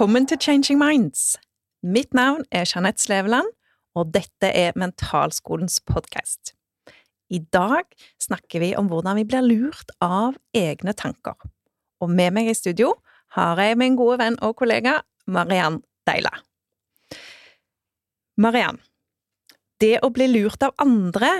[0.00, 1.34] Velkommen til Changing Minds.
[1.84, 3.50] Mitt navn er Jeanette Sleveland,
[3.92, 6.54] og dette er Mentalskolens podkast.
[7.28, 7.84] I dag
[8.16, 11.36] snakker vi om hvordan vi blir lurt av egne tanker.
[12.00, 12.94] Og med meg i studio
[13.36, 14.94] har jeg min gode venn og kollega
[15.28, 16.32] Mariann Deila.
[18.40, 18.80] Mariann,
[19.84, 21.34] det å bli lurt av andre,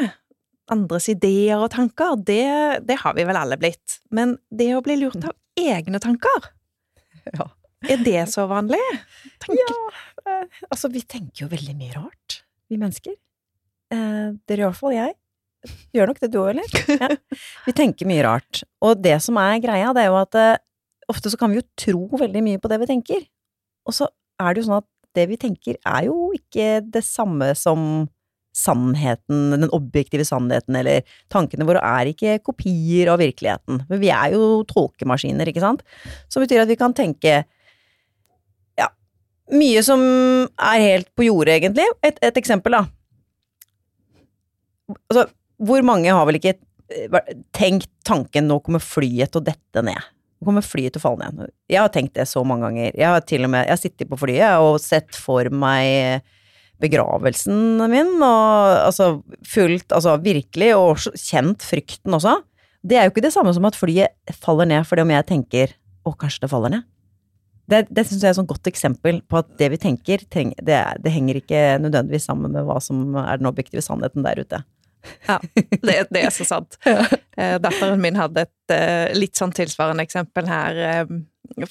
[0.69, 4.03] andres ideer og tanker, det, det har vi vel alle blitt.
[4.13, 6.53] Men det å bli lurt av egne tanker,
[7.33, 7.49] Ja.
[7.89, 8.81] Er det så vanlig?
[9.43, 9.63] Tenker.
[9.63, 13.17] ja eh, altså, vi tenker jo veldig mye rart, vi mennesker.
[13.95, 15.17] Eh, i hvert fall jeg.
[15.93, 16.79] Gjør nok det du òg, eller?
[17.01, 17.11] Ja.
[17.67, 18.63] Vi tenker mye rart.
[18.85, 20.63] Og det som er greia, det er jo at eh,
[21.11, 23.27] ofte så kan vi jo tro veldig mye på det vi tenker.
[23.89, 24.09] Og så
[24.41, 24.89] er det jo sånn at
[25.19, 28.09] det vi tenker, er jo ikke det samme som
[28.57, 33.85] sannheten, den objektive sannheten, eller tankene våre er ikke kopier av virkeligheten.
[33.91, 35.85] Men vi er jo tolkemaskiner, ikke sant?
[36.31, 37.41] Som betyr at vi kan tenke
[39.55, 40.01] mye som
[40.55, 41.87] er helt på jordet, egentlig.
[42.07, 42.85] Et, et eksempel, da.
[45.11, 45.27] Altså,
[45.61, 50.09] hvor mange har vel ikke eh, tenkt tanken 'nå kommer flyet til å dette ned'?
[50.41, 51.53] Nå kommer flyet til å falle ned.
[51.69, 52.95] Jeg har tenkt det så mange ganger.
[52.97, 56.25] Jeg har til og med jeg har sittet på flyet og sett for meg
[56.81, 59.11] begravelsen min, og altså
[59.45, 62.39] fullt Altså virkelig, og kjent frykten også.
[62.81, 65.77] Det er jo ikke det samme som at flyet faller ned fordi om jeg tenker
[66.07, 66.87] 'å, kanskje det faller ned'.
[67.71, 70.53] Det, det syns jeg er et sånn godt eksempel på at det vi tenker, treng,
[70.59, 74.63] det, det henger ikke nødvendigvis sammen med hva som er den objektive sannheten der ute.
[75.29, 75.39] Ja,
[75.87, 76.79] det, det er så sant.
[77.41, 81.13] Eh, Datteren min hadde et eh, litt sånn tilsvarende eksempel her eh,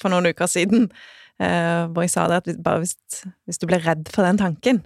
[0.00, 0.88] for noen uker siden,
[1.38, 2.96] hvor jeg sa det at bare hvis,
[3.46, 4.82] hvis du blir redd for den tanken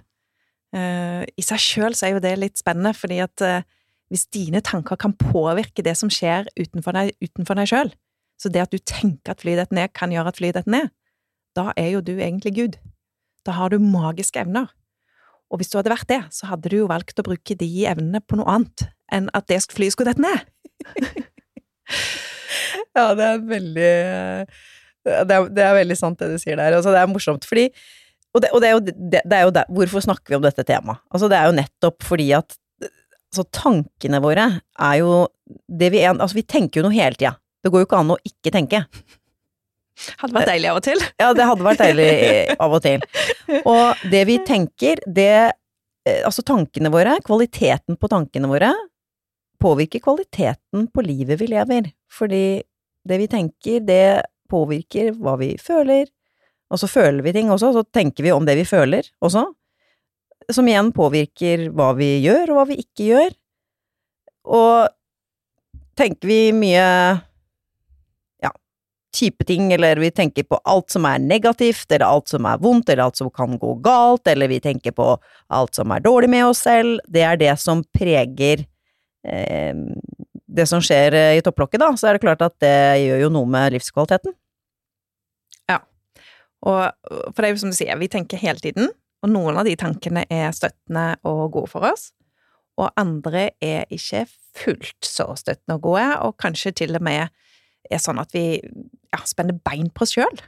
[0.70, 3.42] I seg sjøl så er jo det litt spennende, fordi at
[4.12, 7.91] hvis dine tanker kan påvirke det som skjer utenfor deg, utenfor deg sjøl,
[8.39, 10.95] så det at du tenker at flyet detter ned, kan gjøre at flyet detter ned,
[11.57, 12.79] da er jo du egentlig Gud.
[13.47, 14.70] Da har du magiske evner.
[15.53, 18.23] Og hvis du hadde vært det, så hadde du jo valgt å bruke de evnene
[18.25, 20.39] på noe annet enn at det flyet skulle dette ned.
[22.95, 23.93] Ja, det er veldig
[25.05, 26.77] det er, det er veldig sant det du sier der.
[26.79, 27.67] Altså, det er morsomt fordi
[28.35, 30.64] Og, det, og det er jo, det, er jo der, Hvorfor snakker vi om dette
[30.67, 31.03] temaet?
[31.11, 32.57] Altså, det er jo nettopp fordi at
[32.87, 35.27] altså, tankene våre er jo
[35.69, 37.35] det vi er Altså, vi tenker jo noe hele tida.
[37.64, 38.85] Det går jo ikke an å ikke tenke.
[40.21, 41.03] Hadde vært deilig av og til.
[41.23, 42.09] Ja, det hadde vært deilig
[42.59, 43.05] av og til.
[43.63, 48.73] Og det vi tenker, det eh, Altså tankene våre, kvaliteten på tankene våre,
[49.63, 51.89] påvirker kvaliteten på livet vi lever.
[52.13, 52.45] Fordi
[53.09, 56.11] det vi tenker, det påvirker hva vi føler.
[56.73, 59.47] Og så føler vi ting også, så tenker vi om det vi føler også.
[60.53, 63.37] Som igjen påvirker hva vi gjør, og hva vi ikke gjør.
[64.59, 64.93] Og
[65.97, 66.89] tenker vi mye
[69.14, 72.89] kjipe ting, eller vi tenker på alt som er negativt, eller alt som er vondt,
[72.91, 75.08] eller alt som kan gå galt, eller vi tenker på
[75.55, 78.67] alt som er dårlig med oss selv, det er det som preger
[79.27, 79.75] eh,
[80.55, 83.30] det som skjer eh, i topplokket, da, så er det klart at det gjør jo
[83.35, 84.35] noe med livskvaliteten.
[85.70, 85.81] Ja.
[86.67, 86.83] Og,
[87.31, 88.92] for det er jo som du sier, vi tenker hele tiden,
[89.25, 92.11] og noen av de tankene er støttende og gode for oss,
[92.81, 94.25] og andre er ikke
[94.58, 97.31] fullt så støttende og gode, og kanskje til og med
[97.90, 100.42] er sånn at vi ja, spenner bein på oss sjøl.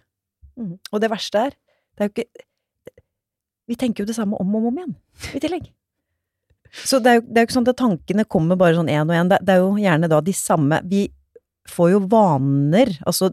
[0.56, 0.76] Mm.
[0.92, 1.56] Og det verste er,
[1.96, 2.44] det er jo ikke
[3.66, 4.92] Vi tenker jo det samme om og om igjen,
[5.34, 5.64] i tillegg.
[6.86, 9.08] Så det er, jo, det er jo ikke sånn at tankene kommer bare sånn én
[9.08, 11.06] og én, det, det er jo gjerne da de samme Vi
[11.66, 13.32] får jo vaner, altså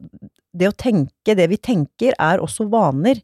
[0.57, 3.21] det å tenke, det vi tenker, er også vaner.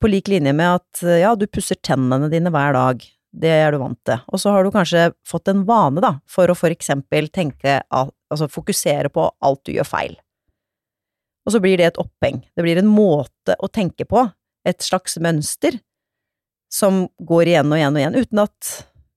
[0.00, 3.80] På lik linje med at ja, du pusser tennene dine hver dag, det er du
[3.82, 4.20] vant til.
[4.30, 7.80] Og så har du kanskje fått en vane, da, for å for eksempel tenke,
[8.34, 10.16] altså fokusere på alt du gjør feil.
[11.44, 12.42] Og så blir det et oppheng.
[12.56, 14.26] Det blir en måte å tenke på,
[14.64, 15.76] et slags mønster,
[16.72, 18.70] som går igjen og igjen og igjen, uten at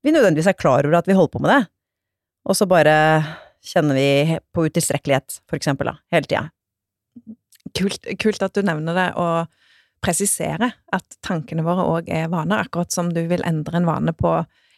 [0.04, 1.62] vi nødvendigvis er klar over at vi holder på med det.
[2.48, 2.96] Og så bare
[3.66, 6.44] kjenner vi på utilstrekkelighet, for eksempel, da, hele tida.
[7.76, 9.48] Kult, kult at du nevner det, og
[10.04, 14.36] presisere at tankene våre òg er vaner, akkurat som du vil endre en vane på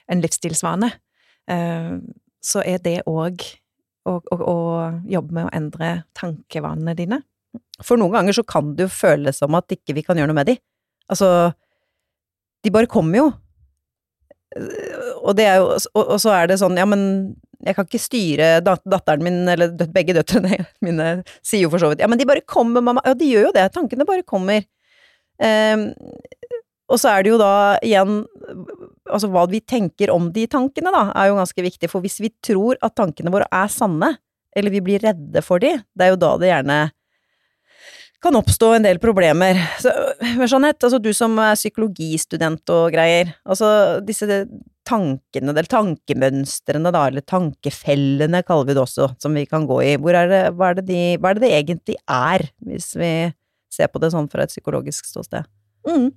[0.09, 0.93] en livsstilsvane.
[2.39, 3.43] Så er det òg
[4.09, 7.21] å, og, og jobbe med å endre tankevanene dine.
[7.85, 10.39] For noen ganger så kan det jo føles som at ikke vi kan gjøre noe
[10.41, 10.57] med de.
[11.09, 11.29] Altså,
[12.65, 13.29] de bare kommer jo.
[15.23, 17.03] Og det er jo Og, og så er det sånn, ja, men
[17.65, 21.09] jeg kan ikke styre dat datteren min, eller begge døtrene mine,
[21.43, 23.03] sier jo for så vidt ja, men de bare kommer, mamma.
[23.05, 23.67] Ja, de gjør jo det.
[23.75, 24.63] Tankene bare kommer.
[25.39, 25.89] Um,
[26.89, 27.53] og så er det jo da
[27.85, 28.23] igjen
[29.09, 31.87] Altså, hva vi tenker om de tankene, da, er jo ganske viktig.
[31.89, 34.11] For hvis vi tror at tankene våre er sanne,
[34.53, 36.77] eller vi blir redde for de, det er jo da det gjerne
[38.21, 39.59] kan oppstå en del problemer.
[39.79, 39.91] Så,
[40.21, 43.69] Jeanette, altså du som er psykologistudent og greier, altså
[44.05, 44.27] disse
[44.89, 49.93] tankene, eller tankemønstrene da, eller tankefellene kaller vi det også, som vi kan gå i,
[49.95, 53.13] er det, hva, er det de, hva er det det egentlig er, hvis vi
[53.71, 55.47] ser på det sånn fra et psykologisk ståsted?
[55.87, 56.09] Mm.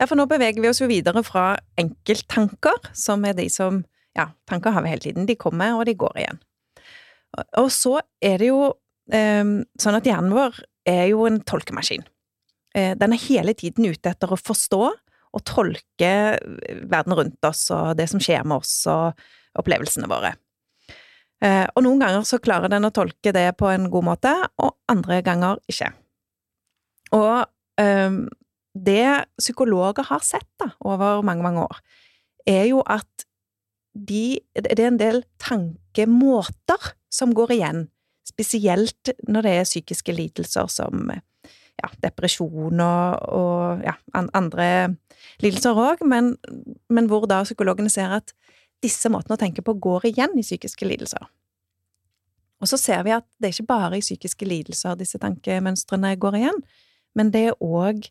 [0.00, 3.84] Ja, for nå beveger vi oss jo videre fra enkelttanker, som er de som
[4.18, 5.26] Ja, tanker har vi hele tiden.
[5.28, 6.40] De kommer, og de går igjen.
[7.60, 10.58] Og så er det jo um, sånn at hjernen vår
[10.90, 12.02] er jo en tolkemaskin.
[12.74, 14.82] Eh, den er hele tiden ute etter å forstå
[15.30, 16.12] og tolke
[16.90, 19.18] verden rundt oss og det som skjer med oss og
[19.58, 20.34] opplevelsene våre.
[21.40, 24.76] Eh, og noen ganger så klarer den å tolke det på en god måte, og
[24.90, 25.88] andre ganger ikke.
[27.16, 27.46] Og
[27.80, 28.20] um,
[28.74, 31.80] det psykologer har sett da, over mange, mange år,
[32.48, 33.26] er jo at
[33.94, 37.88] de, det er en del tankemåter som går igjen
[38.30, 44.66] Spesielt når det er psykiske lidelser som ja, depresjon og, og ja, andre
[45.42, 46.34] lidelser òg, men,
[46.92, 48.34] men, hvor da psykologene ser at
[48.84, 51.26] disse måtene å tenke på går igjen i psykiske lidelser.
[52.60, 56.40] Og så ser vi at det er ikke bare i psykiske lidelser disse tankemønstrene går
[56.40, 56.62] igjen,
[57.16, 58.04] men det er òg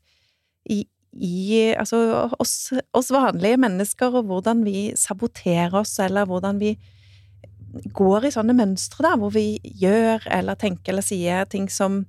[0.70, 6.76] i, altså oss, oss, vanlige mennesker, og hvordan vi saboterer oss, eller hvordan vi
[7.94, 12.04] går i sånne mønstre, da, hvor vi gjør eller tenker eller sier ting som,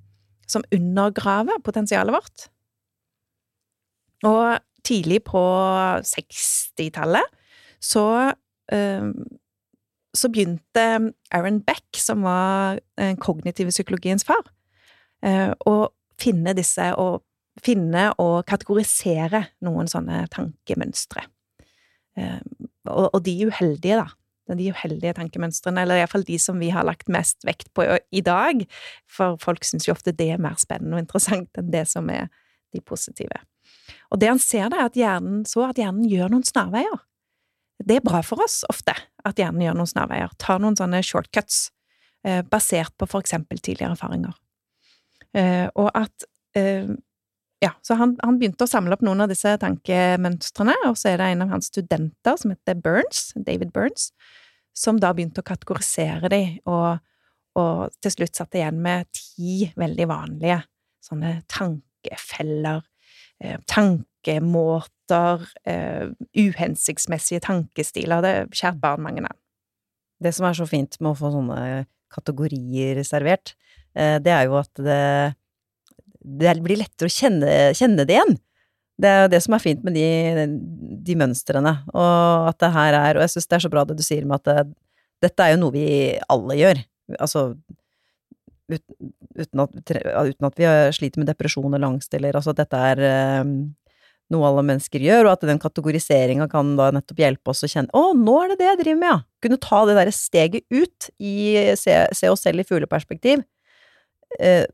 [0.49, 2.49] som undergraver potensialet vårt.
[4.29, 5.43] Og tidlig på
[6.07, 7.37] 60-tallet
[7.81, 8.33] så,
[8.73, 9.13] øh,
[10.15, 10.87] så begynte
[11.33, 14.45] Aaron Beck, som var den kognitive psykologiens far,
[15.25, 15.89] øh, å
[16.21, 17.23] finne disse og
[17.61, 21.27] finne og kategorisere noen sånne tankemønstre.
[22.19, 22.41] Uh,
[22.91, 27.45] og, de uheldige, da, de uheldige tankemønstrene, eller iallfall de som vi har lagt mest
[27.47, 28.65] vekt på i dag,
[29.11, 32.29] for folk syns jo ofte det er mer spennende og interessant enn det som er
[32.75, 33.43] de positive.
[34.11, 37.03] Og det han ser, da, er at hjernen så at hjernen gjør noen snarveier.
[37.81, 38.95] Det er bra for oss ofte
[39.27, 41.71] at hjernen gjør noen snarveier, tar noen sånne shortcuts,
[42.27, 44.35] eh, basert på for eksempel tidligere erfaringer.
[45.37, 46.27] Eh, og at
[46.59, 46.91] eh,
[47.61, 51.21] ja, så han, han, begynte å samle opp noen av disse tankemønstrene, og så er
[51.21, 54.11] det en av hans studenter som heter Burns, David Burns,
[54.77, 57.03] som da begynte å kategorisere dem, og,
[57.61, 60.63] og til slutt satt igjen med ti veldig vanlige
[61.05, 62.81] sånne tankefeller,
[63.45, 68.25] eh, tankemåter, eh, uhensiktsmessige tankestiler.
[68.25, 69.41] Det er kjært barn mange navn.
[70.21, 73.55] Det som er så fint med å få sånne kategorier servert,
[73.95, 75.37] eh, det er jo at det
[76.21, 78.37] det blir lettere å kjenne, kjenne, det igjen.
[79.01, 80.07] Det er jo det som er fint med de,
[81.07, 83.97] de mønstrene, og at det her er Og jeg syns det er så bra det
[83.97, 84.75] du sier med at det,
[85.25, 85.87] dette er jo noe vi
[86.33, 86.83] alle gjør.
[87.17, 87.47] Altså
[88.71, 93.03] uten, at, uten at, vi sliter med depresjon eller angst, eller altså at dette er
[93.43, 93.55] um,
[94.31, 97.91] noe alle mennesker gjør, og at den kategoriseringa kan da nettopp hjelpe oss å kjenne
[97.97, 99.19] å, nå er det det jeg driver med, ja.
[99.43, 101.35] Kunne ta det derre steget ut i
[101.79, 103.43] se, se, oss selv i fugleperspektiv.
[104.39, 104.67] Eh,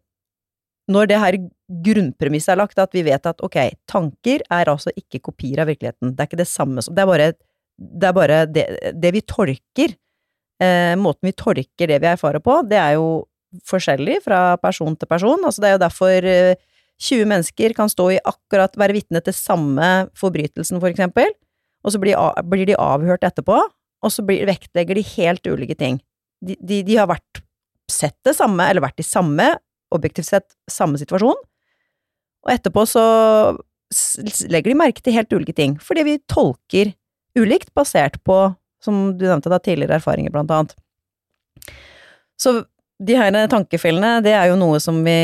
[0.93, 1.37] når det her
[1.87, 3.59] grunnpremisset er lagt, at vi vet at ok,
[3.91, 6.15] tanker er altså ikke kopier av virkeligheten.
[6.15, 7.33] Det er ikke det samme som Det er bare
[7.77, 8.67] det, er bare det,
[8.97, 9.97] det vi tolker,
[10.63, 13.27] eh, måten vi tolker det vi erfarer på, det er jo
[13.67, 15.43] forskjellig fra person til person.
[15.45, 16.63] Altså det er jo derfor eh,
[17.03, 21.35] 20 mennesker kan stå i akkurat være vitne til samme forbrytelsen, for eksempel,
[21.85, 22.17] og så blir,
[22.49, 23.59] blir de avhørt etterpå,
[24.03, 26.01] og så blir, vektlegger de helt ulike ting.
[26.41, 27.43] De, de, de har vært
[27.91, 29.53] sett det samme, eller vært de samme
[29.95, 31.39] objektivt sett samme situasjon,
[32.47, 33.07] og etterpå så
[34.51, 36.95] legger de merke til helt ulike ting, fordi vi tolker
[37.39, 38.39] ulikt basert på,
[38.83, 40.75] som du nevnte da, tidligere erfaringer, blant annet.
[42.41, 42.59] Så
[42.97, 45.17] de her tankefellene, det er jo noe som vi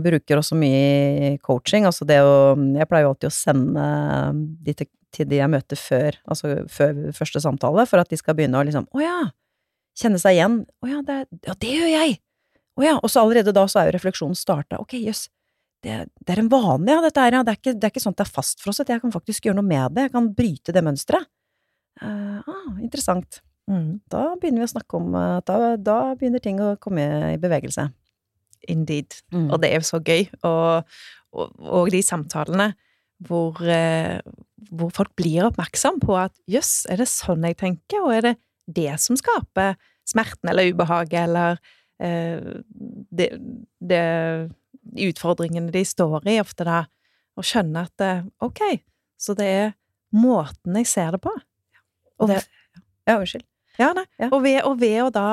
[0.00, 0.84] bruker også mye
[1.28, 3.88] i coaching, altså det å Jeg pleier jo alltid å sende
[4.64, 8.38] de til, til de jeg møter før, altså før første samtale, for at de skal
[8.38, 9.18] begynne å liksom Å ja!
[9.98, 10.60] Kjenne seg igjen.
[10.78, 12.18] Å ja, det, ja, det gjør jeg!
[12.78, 14.78] Å ja, og så allerede da så er jo refleksjonen starta.
[14.78, 15.26] Ok, jøss,
[15.82, 17.42] det, det, er en vane, ja, dette her, ja.
[17.46, 18.92] Det er, ikke, det er ikke sånn at det er fastfrosset.
[18.94, 20.08] Jeg kan faktisk gjøre noe med det.
[20.08, 21.28] Jeg kan bryte det mønsteret.
[21.98, 23.40] Uh, ah, interessant.
[23.70, 23.98] Mm.
[24.10, 27.88] Da begynner vi å snakke om uh, da, da, begynner ting å komme i bevegelse.
[28.70, 29.18] Indeed.
[29.34, 29.48] Mm.
[29.48, 30.28] Og det er jo så gøy.
[30.46, 30.98] Og,
[31.34, 32.72] og, og de samtalene
[33.26, 34.18] hvor, uh,
[34.70, 38.36] hvor, folk blir oppmerksom på at jøss, er det sånn jeg tenker, og er det
[38.68, 39.74] det som skaper
[40.06, 43.26] smerten eller ubehaget, eller Eh, det,
[43.82, 44.02] det,
[45.08, 46.84] utfordringene de står i, ofte da,
[47.38, 48.12] å skjønne at det,
[48.44, 48.62] ok,
[49.18, 49.68] så det er
[50.14, 51.32] måten jeg ser det på.
[52.18, 52.40] Og det,
[53.06, 53.46] ja, unnskyld.
[53.78, 54.06] Ja, nei.
[54.18, 54.30] Ja.
[54.32, 55.28] Og, ved, og, ved, å da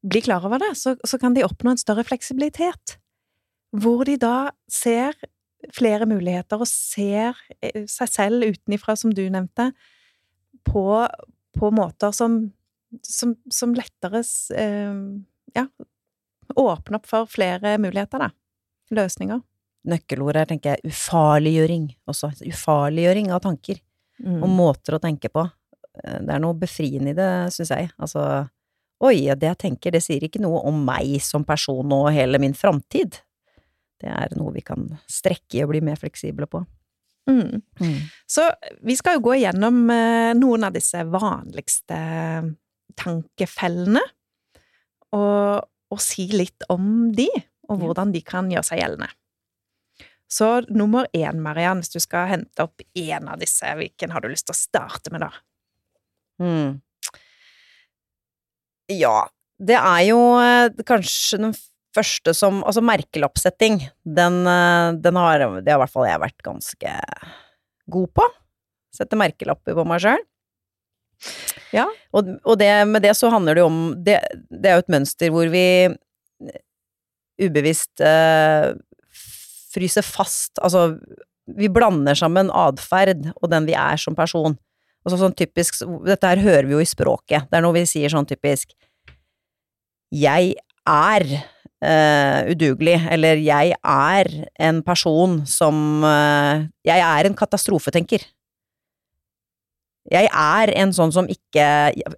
[0.00, 2.96] bli klar over det, så, så, kan de oppnå en større fleksibilitet.
[3.70, 5.14] hvor de da ser
[5.76, 9.70] flere muligheter og ser eh, seg selv utenifra, som du nevnte,
[10.64, 10.84] på,
[11.56, 12.40] på måter som,
[13.06, 14.24] som, som lettere
[14.56, 14.96] eh,
[15.56, 15.66] ja,
[16.56, 18.30] åpne opp for flere muligheter, da.
[18.90, 19.42] Løsninger.
[19.90, 22.32] Nøkkelordet her tenker jeg ufarliggjøring også.
[22.50, 23.80] Ufarliggjøring av tanker
[24.20, 24.42] Mm.
[24.44, 25.46] og måter å tenke på.
[26.04, 27.90] Eh, Det er noe befriende i det, syns jeg.
[27.98, 28.50] Altså,
[29.00, 32.52] oi, det jeg tenker, det sier ikke noe om meg som person og hele min
[32.52, 33.16] framtid.
[33.98, 36.66] Det er noe vi kan strekke i og bli mer fleksible på.
[37.30, 37.62] Mm.
[38.28, 38.44] Så
[38.82, 41.96] vi skal jo gå igjennom eh, noen av disse vanligste
[43.00, 44.00] tankefellene,
[45.16, 47.28] og, og si litt om de,
[47.70, 49.10] og hvordan de kan gjøre seg gjeldende.
[50.30, 54.30] Så nummer én, Mariann, hvis du skal hente opp én av disse, hvilken har du
[54.30, 55.30] lyst til å starte med da?
[56.40, 56.78] Mm.
[58.94, 59.24] Ja,
[59.60, 61.56] det er jo eh, kanskje den
[61.94, 66.46] første som Altså merkeloppsetting, den, eh, den har Det har i hvert fall jeg vært
[66.46, 66.94] ganske
[67.90, 68.26] god på.
[68.94, 70.22] Sette merkelapper på meg sjøl.
[71.74, 71.86] Ja.
[72.16, 74.18] Og, og det, med det så handler det om det,
[74.50, 75.64] det er jo et mønster hvor vi
[77.40, 78.72] ubevisst eh,
[79.70, 80.96] fryser fast Altså,
[81.56, 84.56] vi blander sammen atferd og den vi er som person.
[85.04, 87.48] Altså sånn typisk Dette her hører vi jo i språket.
[87.48, 88.74] Det er noe vi sier sånn typisk
[90.14, 90.54] Jeg
[90.88, 91.26] er
[91.80, 94.28] Uh, udugelig, eller jeg er
[94.60, 98.26] en person som uh, Jeg er en katastrofetenker.
[100.10, 101.66] Jeg er en sånn som ikke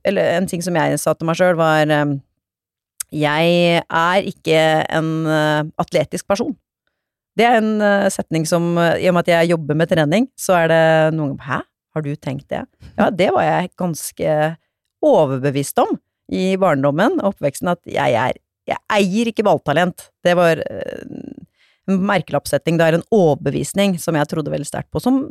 [0.09, 2.15] Eller en ting som jeg sa til meg sjøl, var eh,
[3.13, 6.55] Jeg er ikke en eh, atletisk person.
[7.37, 10.63] Det er en eh, setning som I og med at jeg jobber med trening, så
[10.63, 10.87] er det
[11.19, 11.61] noen ganger Hæ?
[11.93, 12.63] Har du tenkt det?
[12.97, 14.37] Ja, det var jeg ganske
[15.05, 15.99] overbevist om
[16.33, 18.39] i barndommen og oppveksten, at jeg er
[18.71, 20.05] Jeg eier ikke balltalent.
[20.23, 25.25] Det var en merkelappsetting, det er en overbevisning som jeg trodde veldig sterkt på, som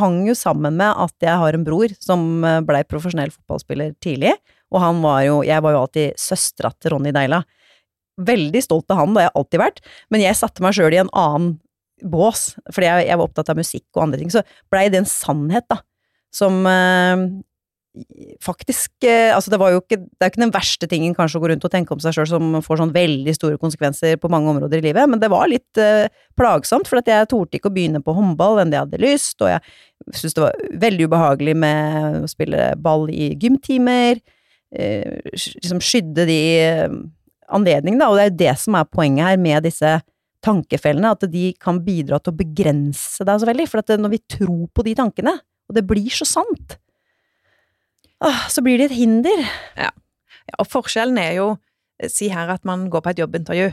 [0.00, 4.34] hang jo sammen med at jeg har en bror som eh, blei profesjonell fotballspiller tidlig,
[4.74, 7.42] og han var jo Jeg var jo alltid søstera til Ronny Deila.
[8.26, 11.02] Veldig stolt av han, det har jeg alltid vært, men jeg satte meg sjøl i
[11.02, 11.58] en annen
[12.04, 15.08] bås, fordi jeg, jeg var opptatt av musikk og andre ting, så blei det en
[15.08, 15.80] sannhet, da,
[16.34, 17.14] som eh,
[18.44, 21.38] faktisk eh, Altså, det var jo ikke Det er jo ikke den verste tingen kanskje
[21.38, 24.30] å gå rundt og tenke om seg sjøl som får sånn veldig store konsekvenser på
[24.32, 27.70] mange områder i livet, men det var litt eh, plagsomt, for at jeg torde ikke
[27.70, 29.62] å begynne på håndball enn det jeg hadde lyst, og jeg
[30.12, 34.20] syntes det var veldig ubehagelig med å spille ball i gymtimer,
[34.76, 36.98] eh, liksom skydde de eh,
[37.56, 39.98] anledningene, og det er jo det som er poenget her med disse
[40.46, 44.24] tankefellene, at de kan bidra til å begrense deg så veldig, for at når vi
[44.36, 46.76] tror på de tankene, og det blir så sant,
[48.24, 49.44] ah, så blir det et hinder.
[49.76, 49.90] Ja,
[50.58, 51.54] og forskjellen er jo
[52.12, 53.70] Si her at man går på et jobbintervju,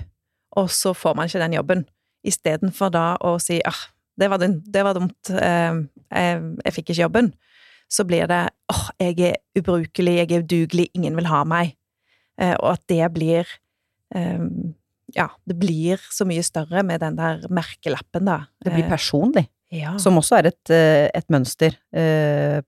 [0.56, 1.82] og så får man ikke den jobben,
[2.24, 3.82] istedenfor da å si ah,
[4.16, 7.34] det var, det var dumt, eh, jeg, jeg fikk ikke jobben.
[7.92, 11.74] Så blir det åh, jeg er ubrukelig, jeg er udugelig, ingen vil ha meg.
[12.40, 13.50] Eh, og at det blir
[14.16, 14.48] eh,
[15.14, 18.46] Ja, det blir så mye større med den der merkelappen, da.
[18.64, 19.96] Det blir Eh, personlig, ja.
[20.02, 21.76] som også er et, eh, et mønster.
[21.94, 22.62] Eh,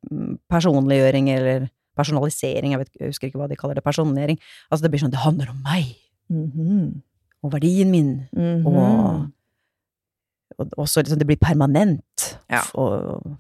[0.52, 4.40] Personliggjøring eller personalisering, jeg, vet, jeg husker ikke hva de kaller det, personliggjøring.
[4.70, 5.94] Altså det blir sånn, det handler om meg,
[6.30, 7.02] Mhm.
[7.46, 8.66] og verdien min, Mhm.
[8.66, 9.30] og,
[10.78, 12.38] og så liksom det blir permanent.
[12.50, 12.62] Ja.
[12.74, 13.38] Og,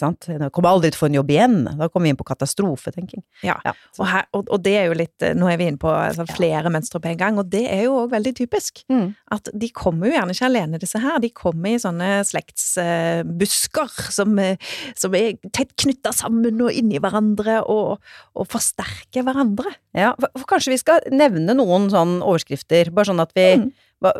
[0.00, 0.28] sant?
[0.28, 1.56] Jeg kommer aldri til å få en jobb igjen.
[1.78, 3.22] Da kommer vi inn på katastrofetenking.
[3.46, 3.56] Ja.
[3.64, 6.26] ja Og, her, og, og det er jo litt Nå er vi inne på altså,
[6.36, 8.82] flere mønstre på en gang, og det er jo òg veldig typisk.
[8.92, 9.14] Mm.
[9.36, 11.18] At de kommer jo gjerne ikke alene, disse her.
[11.22, 17.62] De kommer i sånne slektsbusker som, uh, som er tett knytta sammen og inni hverandre,
[17.64, 18.02] og,
[18.36, 19.72] og forsterker hverandre.
[19.96, 23.70] Ja, for, for kanskje vi skal nevne noen sånne overskrifter, bare sånn at vi Mm.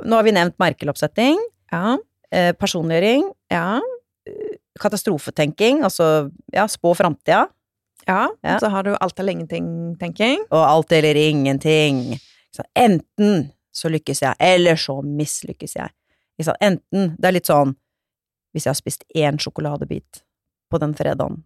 [0.08, 1.36] Nå har vi nevnt merkeloppsetting,
[1.72, 1.98] Ja.
[2.32, 3.80] eh, personliggjøring, Ja.
[4.80, 7.46] Katastrofetenking, altså ja, spå framtida,
[8.06, 8.28] ja.
[8.40, 8.58] Ja.
[8.62, 10.46] Så har du alt eller ingenting-tenking.
[10.50, 12.18] og alt eller ingenting.
[12.54, 15.90] Så enten så lykkes jeg, eller så mislykkes jeg.
[16.60, 17.74] Enten Det er litt sånn
[18.52, 20.22] hvis jeg har spist én sjokoladebit
[20.72, 21.42] på den fredagen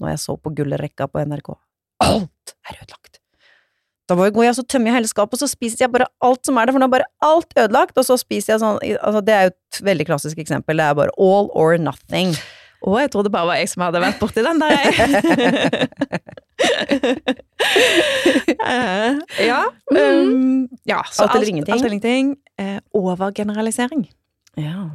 [0.00, 1.52] når jeg så på Gullrekka på NRK
[2.04, 3.20] Alt er ødelagt!
[4.04, 6.58] Da går jeg og tømmer jeg hele skapet, og så spiser jeg bare alt som
[6.60, 9.34] er der, for nå er bare alt ødelagt, og så spiser jeg sånn altså Det
[9.34, 12.34] er jo et veldig klassisk eksempel, det er bare all or nothing.
[12.84, 14.92] Å, jeg trodde bare var jeg som hadde vært borti den der, jeg.
[19.44, 19.64] Ja.
[19.90, 21.72] Um, ja, så Alt eller ingenting.
[21.72, 22.36] Alt eller ingenting.
[22.60, 24.10] Eh, overgeneralisering.
[24.56, 24.90] Ja.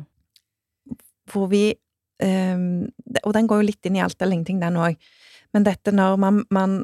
[1.27, 1.73] hvor vi
[2.23, 2.87] um,
[3.25, 4.95] Og den går jo litt inn i alt eller ingenting, den òg.
[5.53, 6.83] Men dette når man, man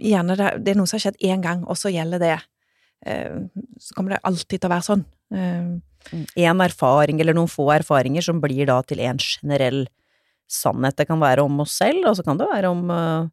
[0.00, 2.36] Gjerne det, det er noe som har skjedd én gang, og så gjelder det.
[3.04, 3.46] Uh,
[3.78, 5.02] så kommer det alltid til å være sånn.
[5.36, 5.66] Eh,
[6.10, 9.84] Én erfaring, eller noen få erfaringer, som blir da til en generell
[10.50, 10.96] sannhet.
[10.98, 13.28] Det kan være om oss selv, og så kan det være om, uh,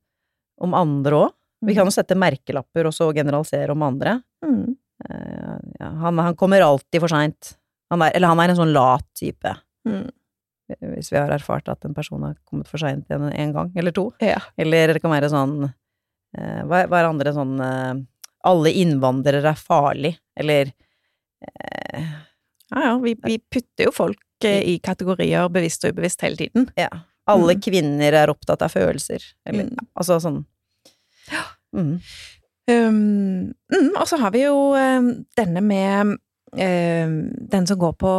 [0.63, 1.33] om andre òg.
[1.65, 4.19] Vi kan jo sette merkelapper og så generalisere om andre.
[4.45, 4.75] Mm.
[5.07, 7.55] Uh, ja, han, han, kommer alltid for seint.
[7.93, 9.55] Eller han er en sånn lat type.
[9.87, 10.05] Mm.
[10.93, 13.95] Hvis vi har erfart at en person har kommet for seint en, en gang eller
[13.95, 14.11] to.
[14.21, 14.41] Ja.
[14.59, 20.75] Eller det kan være sånn uh, Hva er andre sånn Alle innvandrere er farlig, eller
[22.73, 26.67] Ja ja, vi, vi putter jo folk i kategorier bevisst og ubevisst hele tiden.
[26.77, 26.89] Ja.
[27.27, 27.61] Alle Mm.
[27.61, 29.23] kvinner er opptatt av følelser.
[29.45, 29.87] Eller, Mm.
[29.95, 30.45] Altså sånn
[31.75, 31.99] mm.
[32.67, 33.53] Um,
[33.95, 36.17] og så har vi jo um, denne med
[36.51, 37.13] um,
[37.47, 38.11] Den som går på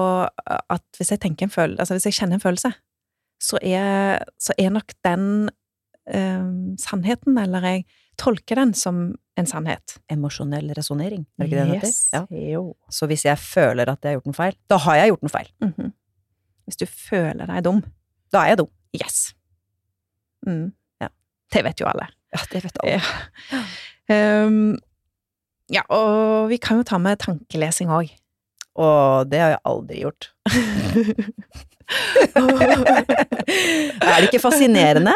[0.48, 2.70] at hvis jeg tenker en følelse Altså hvis jeg kjenner en følelse,
[3.40, 5.50] så er, så er nok den
[6.80, 7.84] sannheten, eller jeg
[8.16, 9.96] tolker den som en sannhet.
[10.10, 11.94] Emosjonell resonnering, er det ikke det det heter?
[12.16, 12.50] Ja.
[12.54, 12.64] Jo.
[12.90, 15.34] Så hvis jeg føler at jeg har gjort en feil, da har jeg gjort en
[15.34, 15.50] feil.
[15.64, 15.92] Mhm.
[16.68, 17.80] Hvis du føler deg dum.
[18.32, 18.70] Da er jeg dum.
[18.96, 19.34] Yes.
[20.46, 20.72] Mm.
[21.00, 21.08] Ja.
[21.54, 22.10] Det vet jo alle.
[22.34, 22.98] Ja, det vet alle.
[22.98, 24.44] Ja.
[24.44, 24.76] Um,
[25.76, 28.12] ja, og vi kan jo ta med tankelesing òg.
[28.78, 30.28] Og det har jeg aldri gjort.
[33.98, 35.14] er det ikke fascinerende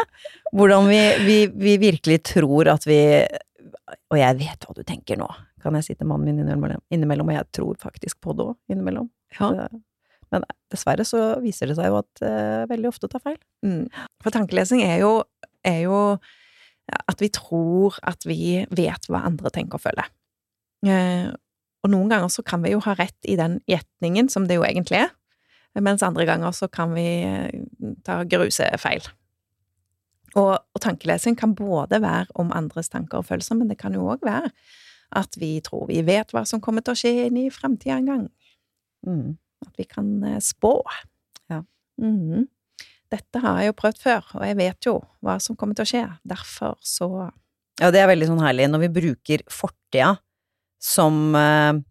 [0.53, 2.99] hvordan vi, vi, vi, virkelig tror at vi
[4.11, 5.29] Og jeg vet hva du tenker nå,
[5.63, 8.73] kan jeg si til mannen min innimellom, innimellom og jeg tror faktisk på det òg
[8.73, 9.09] innimellom.
[9.39, 9.67] Ja.
[10.33, 13.39] Men dessverre så viser det seg jo at uh, veldig ofte tar feil.
[13.65, 13.85] Mm.
[14.23, 15.13] For tankelesing er jo,
[15.67, 15.99] er jo
[16.91, 20.09] at vi tror at vi vet hva andre tenker og føler.
[20.83, 21.29] Eh,
[21.83, 24.65] og noen ganger så kan vi jo ha rett i den gjetningen, som det jo
[24.67, 25.13] egentlig er,
[25.79, 27.07] mens andre ganger så kan vi
[28.05, 29.07] ta ta grusefeil.
[30.39, 34.07] Og, og tankelesing kan både være om andres tanker og følelser, men det kan jo
[34.13, 34.49] òg være
[35.13, 38.09] at vi tror vi vet hva som kommer til å skje inn i framtida en
[38.09, 38.25] gang.
[39.05, 39.35] Mm.
[39.63, 40.75] At vi kan eh, spå.
[41.51, 41.61] Ja.
[42.01, 42.47] Mm.
[43.13, 45.91] Dette har jeg jo prøvd før, og jeg vet jo hva som kommer til å
[45.91, 46.03] skje.
[46.25, 47.09] Derfor så
[47.81, 50.15] Ja, det er veldig sånn herlig når vi bruker fortida
[50.83, 51.81] som eh,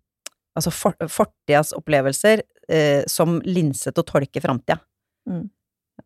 [0.52, 4.76] Altså for, fortidas opplevelser eh, som linse til å tolke framtida.
[5.24, 5.46] Mm.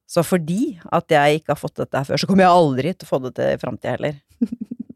[0.06, 3.08] Så fordi at jeg ikke har fått dette her før, så kommer jeg aldri til
[3.08, 4.20] å få det til i framtida heller.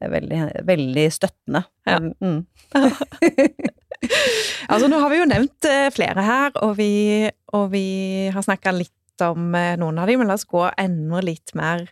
[0.00, 1.64] Det er veldig, veldig støttende.
[1.88, 2.00] Ja.
[2.00, 2.40] Mm.
[4.70, 8.72] Altså, nå har vi jo nevnt eh, flere her, og vi, og vi har snakka
[8.72, 11.82] litt om eh, noen av dem, men la oss gå enda litt mer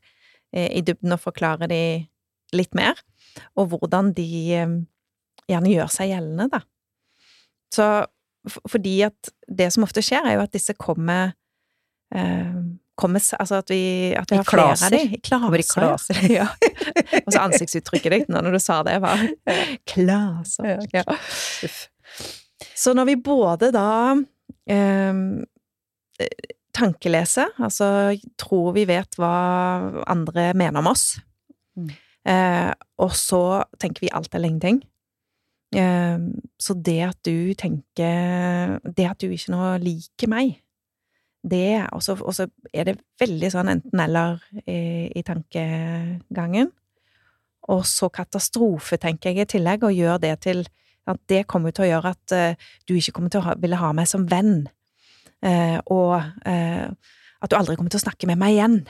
[0.54, 1.83] eh, i dybden og forklare de
[2.57, 2.96] litt mer,
[3.61, 4.24] og hvordan de
[5.48, 6.62] gjerne gjør seg gjeldende, da.
[7.74, 7.88] Så
[8.70, 11.35] fordi at det som ofte skjer, er jo at disse kommer
[12.14, 12.57] eh,
[12.98, 13.80] Kommer Altså at vi,
[14.18, 15.12] at vi har flere av dem.
[15.14, 15.61] I klaser.
[15.62, 16.18] I klaser.
[16.34, 16.48] Ja.
[17.24, 19.22] Og så ansiktsuttrykket ditt når du sa det, var
[19.87, 20.82] klaser.
[20.96, 21.04] Ja.
[22.74, 23.87] Så når vi både da
[24.66, 25.22] eh,
[26.74, 27.88] tankeleser, altså
[28.40, 29.32] tror vi vet hva
[30.11, 31.16] andre mener om oss,
[31.78, 31.90] Mm.
[32.26, 34.80] eh, og så tenker vi alt eller ingenting.
[35.78, 36.18] Eh,
[36.58, 40.56] så det at du tenker Det at du ikke nå liker meg,
[41.50, 46.72] det Og så er det veldig sånn enten-eller i, i tankegangen.
[47.68, 50.64] Og så katastrofe, tenker jeg i tillegg, og gjør det til
[51.08, 53.80] at det kommer til å gjøre at uh, du ikke kommer til å ha, ville
[53.80, 54.68] ha meg som venn,
[55.38, 56.87] Uh, og uh,
[57.38, 58.80] at du aldri kommer til å snakke med meg igjen.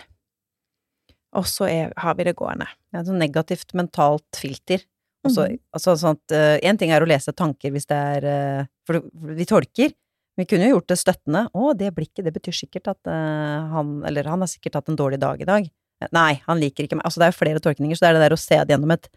[1.36, 2.64] Og så er, har vi det gående.
[2.94, 4.80] Ja, et negativt mentalt filter.
[5.26, 5.58] Også, mm.
[5.76, 9.02] altså, sånn at Én ting er å lese tanker hvis det er For
[9.36, 9.92] vi tolker.
[10.38, 11.44] Vi kunne jo gjort det støttende.
[11.50, 14.98] 'Å, det blikket, det betyr sikkert at uh, han Eller han har sikkert hatt en
[14.98, 15.70] dårlig dag i dag'.
[16.14, 17.06] Nei, han liker ikke meg.
[17.08, 18.92] Altså, det er jo flere tolkninger, så det er det der å se det gjennom
[18.94, 19.08] et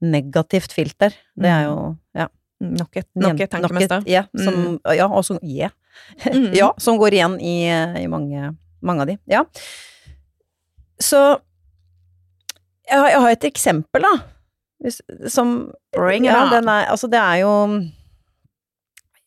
[0.00, 1.16] negativt filter.
[1.36, 2.28] Det er jo Ja.
[2.60, 4.02] Nok et, nok et tankemønster.
[4.04, 5.70] ja, som, ja, og som yeah.
[6.26, 6.50] Mm.
[6.60, 7.54] ja, som går igjen i,
[8.02, 8.50] i mange,
[8.84, 9.16] mange av de.
[9.32, 9.46] Ja.
[11.00, 11.40] Så
[12.84, 14.90] jeg har, jeg har et eksempel, da.
[15.28, 16.52] Som Bring it ja, on.
[16.52, 17.52] den er, altså det er jo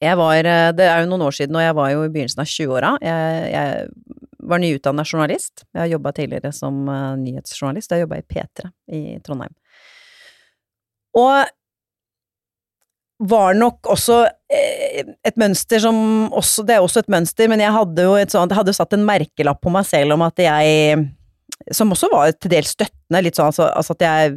[0.03, 2.43] jeg var, eh, Det er jo noen år siden, og jeg var jo i begynnelsen
[2.43, 2.93] av 20-åra.
[3.01, 5.65] Jeg, jeg var nyutdanna journalist.
[5.73, 7.91] Jeg har jobba tidligere som eh, nyhetsjournalist.
[7.91, 9.53] Jeg jobba i P3 i Trondheim.
[11.19, 11.51] Og
[13.23, 15.97] var nok også eh, et mønster som
[16.33, 18.95] også Det er også et mønster, men jeg hadde jo et sånt Jeg hadde satt
[18.97, 21.05] en merkelapp på meg selv om at jeg
[21.71, 24.33] Som også var til dels støttende, litt sånn altså, altså at jeg,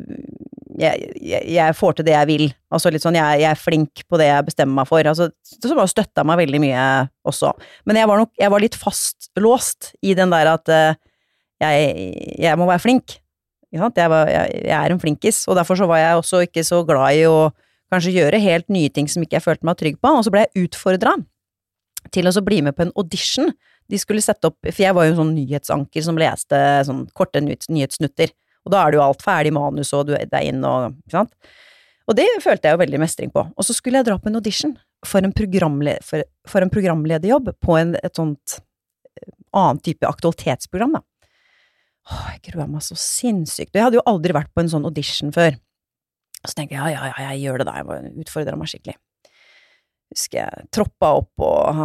[0.80, 2.46] jeg, jeg jeg får til det jeg vil.
[2.72, 5.08] Altså litt sånn jeg, jeg er flink på det jeg bestemmer meg for.
[5.08, 6.86] Altså, som har støtta meg veldig mye
[7.28, 7.52] også.
[7.88, 10.98] Men jeg var nok jeg var litt fastlåst i den der at uh,
[11.62, 13.20] jeg, må være flink.
[13.76, 17.24] Var, jeg, er en flinkis, og derfor så var jeg også ikke så glad i
[17.28, 17.50] å
[17.92, 20.46] kanskje gjøre helt nye ting som ikke jeg følte meg trygg på, og så ble
[20.46, 21.16] jeg utfordra
[22.14, 23.50] til å bli med på en audition.
[23.90, 27.42] De skulle sette opp, for jeg var jo en sånn nyhetsanker som leste sånn korte
[27.42, 28.32] nyhets, nyhetssnutter,
[28.66, 31.32] og da er det jo alt ferdig manus, og du er inn og Ikke sant?
[32.06, 33.42] Og det følte jeg jo veldig mestring på.
[33.42, 34.76] Og så skulle jeg dra på en audition
[35.06, 38.60] for en, programle, for, for en programlederjobb på en, et sånt
[39.56, 41.02] annet annen type aktualitetsprogram, da.
[42.06, 43.74] Åh, jeg grua meg så sinnssykt.
[43.74, 45.56] Jeg hadde jo aldri vært på en sånn audition før.
[46.42, 48.98] Og Så tenkte jeg ja, ja, ja, jeg gjør det da, jeg utfordra meg skikkelig.
[50.14, 51.80] Husker jeg troppa opp og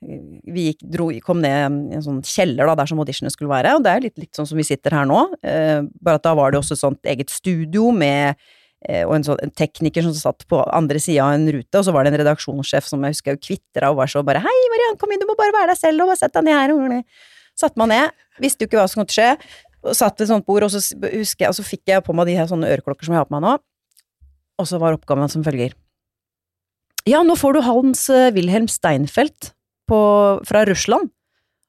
[0.00, 3.74] vi gikk, dro, kom ned i en sånn kjeller da, der som auditionene skulle være,
[3.76, 6.32] og det er litt, litt sånn som vi sitter her nå, eh, bare at da
[6.38, 8.38] var det også et sånt eget studio med
[8.88, 11.84] eh, og en, sånn, en tekniker som satt på andre sida av en rute, og
[11.84, 14.96] så var det en redaksjonssjef som jeg husker kvitra og var så bare 'Hei, Mariann,
[15.02, 17.04] kom inn, du må bare være deg selv, og bare sett deg ned her'.
[17.60, 19.30] Satte meg ned, visste jo ikke hva som kom til å skje,
[19.84, 20.80] og satt ved et sånt bord, og så
[21.12, 23.28] husker jeg, og så fikk jeg på meg de her sånne øreklokker som jeg har
[23.28, 23.58] på meg nå,
[24.60, 25.76] og så var oppgaven som følger.
[27.08, 29.52] Ja, nå får du Hans eh, Wilhelm Steinfeld
[29.90, 30.00] på,
[30.48, 31.10] fra Russland.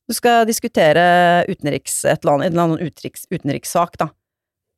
[0.10, 1.04] Du skal diskutere
[1.48, 4.12] utenriks, et eller annet, en eller annen utenriks, utenrikssak, da.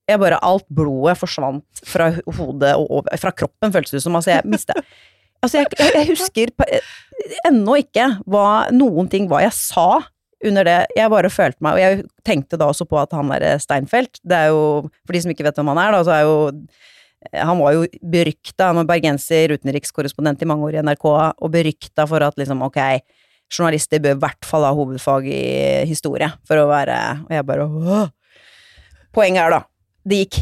[0.09, 4.15] Jeg bare Alt blodet forsvant fra hodet og over, fra kroppen, føltes det som.
[4.19, 4.77] Altså, jeg mista
[5.43, 6.51] Altså, jeg, jeg, husker
[7.49, 9.87] ennå ikke hva, noen ting hva jeg sa
[10.43, 10.77] under det.
[10.95, 14.37] Jeg bare følte meg Og jeg tenkte da også på at han der Steinfeld Det
[14.37, 16.37] er jo, for de som ikke vet hvem han er, da, så er jo
[17.31, 22.03] han var jo berykta, han var bergenser, utenrikskorrespondent i mange år i NRK, og berykta
[22.09, 22.81] for at liksom, ok,
[23.53, 25.43] journalister bør i hvert fall ha hovedfag i
[25.89, 28.11] historie, for å være Og jeg bare Åh!
[29.13, 29.59] Poenget er, da,
[30.09, 30.39] det gikk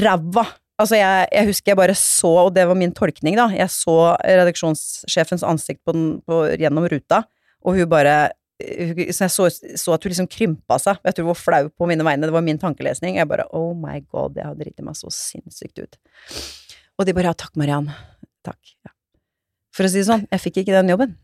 [0.00, 0.46] ræva.
[0.80, 3.98] Altså, jeg, jeg, husker jeg bare så, og det var min tolkning, da, jeg så
[4.16, 7.20] redaksjonssjefens ansikt på den, på, gjennom ruta,
[7.60, 8.16] og hun bare
[8.64, 11.00] så jeg så, så, at hun liksom krympa seg.
[11.04, 12.28] Vet du hvor flau på mine vegne?
[12.28, 13.18] Det var min tankelesning.
[13.18, 15.98] Jeg bare oh my god, jeg har driti meg så sinnssykt ut.
[16.94, 17.90] Og de bare ja, takk, Mariann.
[18.46, 18.60] Takk.
[18.86, 18.93] Ja.
[19.74, 21.16] For å si det sånn, jeg fikk ikke den jobben.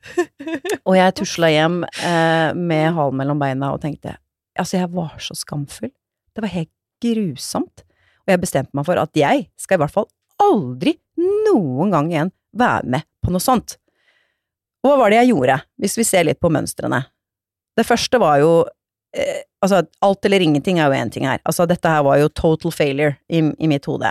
[0.89, 4.17] Og jeg tusla hjem eh, med halen mellom beina og tenkte
[4.59, 5.93] Altså, jeg var så skamfull.
[6.35, 7.85] Det var helt grusomt.
[8.27, 10.09] Og jeg bestemte meg for at jeg skal i hvert fall
[10.43, 13.77] aldri noen gang igjen være med på noe sånt.
[14.83, 17.03] Og hva var det jeg gjorde, hvis vi ser litt på mønstrene?
[17.79, 18.53] Det første var jo
[19.17, 21.41] eh, Altså, alt eller ingenting er jo én ting her.
[21.45, 24.09] Altså, dette her var jo total failure i, i mitt hode.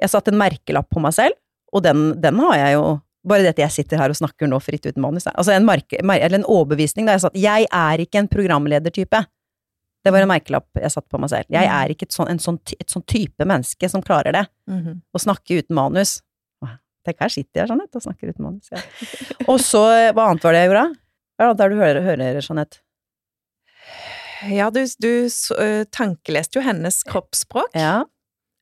[0.00, 1.36] Jeg satte en merkelapp på meg selv,
[1.68, 2.86] og den, den har jeg jo
[3.28, 5.26] bare det at jeg sitter her og snakker nå fritt uten manus.
[5.32, 9.22] Altså en, marke, eller en overbevisning da jeg sa at jeg er ikke en programledertype.
[10.04, 11.48] Det var en merkelapp jeg satte på meg selv.
[11.48, 11.74] Jeg mm.
[11.78, 14.44] er ikke et sånn, sånn, et sånn type menneske som klarer det.
[14.68, 15.00] Mm -hmm.
[15.16, 16.20] Å snakke uten manus.
[17.04, 18.68] Tenk, her sitter jeg, Jeanette, og snakker uten manus.
[18.72, 18.80] Ja.
[19.50, 19.82] og så,
[20.16, 20.86] hva annet var det jeg gjorde?
[21.36, 22.80] Hva er det der du hører, hører Jeanette?
[24.52, 25.28] Ja, du, du
[25.92, 27.76] tankeleste jo hennes kroppsspråk.
[27.76, 28.04] Ja.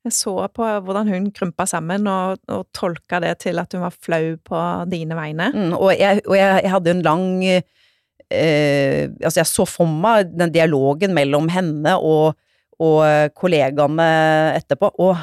[0.02, 3.94] Jeg så på hvordan hun krympa sammen, og, og tolka det til at hun var
[3.94, 5.52] flau på dine vegne.
[5.54, 10.32] Mm, og, jeg, og jeg, jeg, hadde en lang eh, Altså, jeg så for meg
[10.34, 12.34] den dialogen mellom henne og,
[12.82, 14.08] og kollegaene
[14.56, 14.90] etterpå.
[15.06, 15.14] Og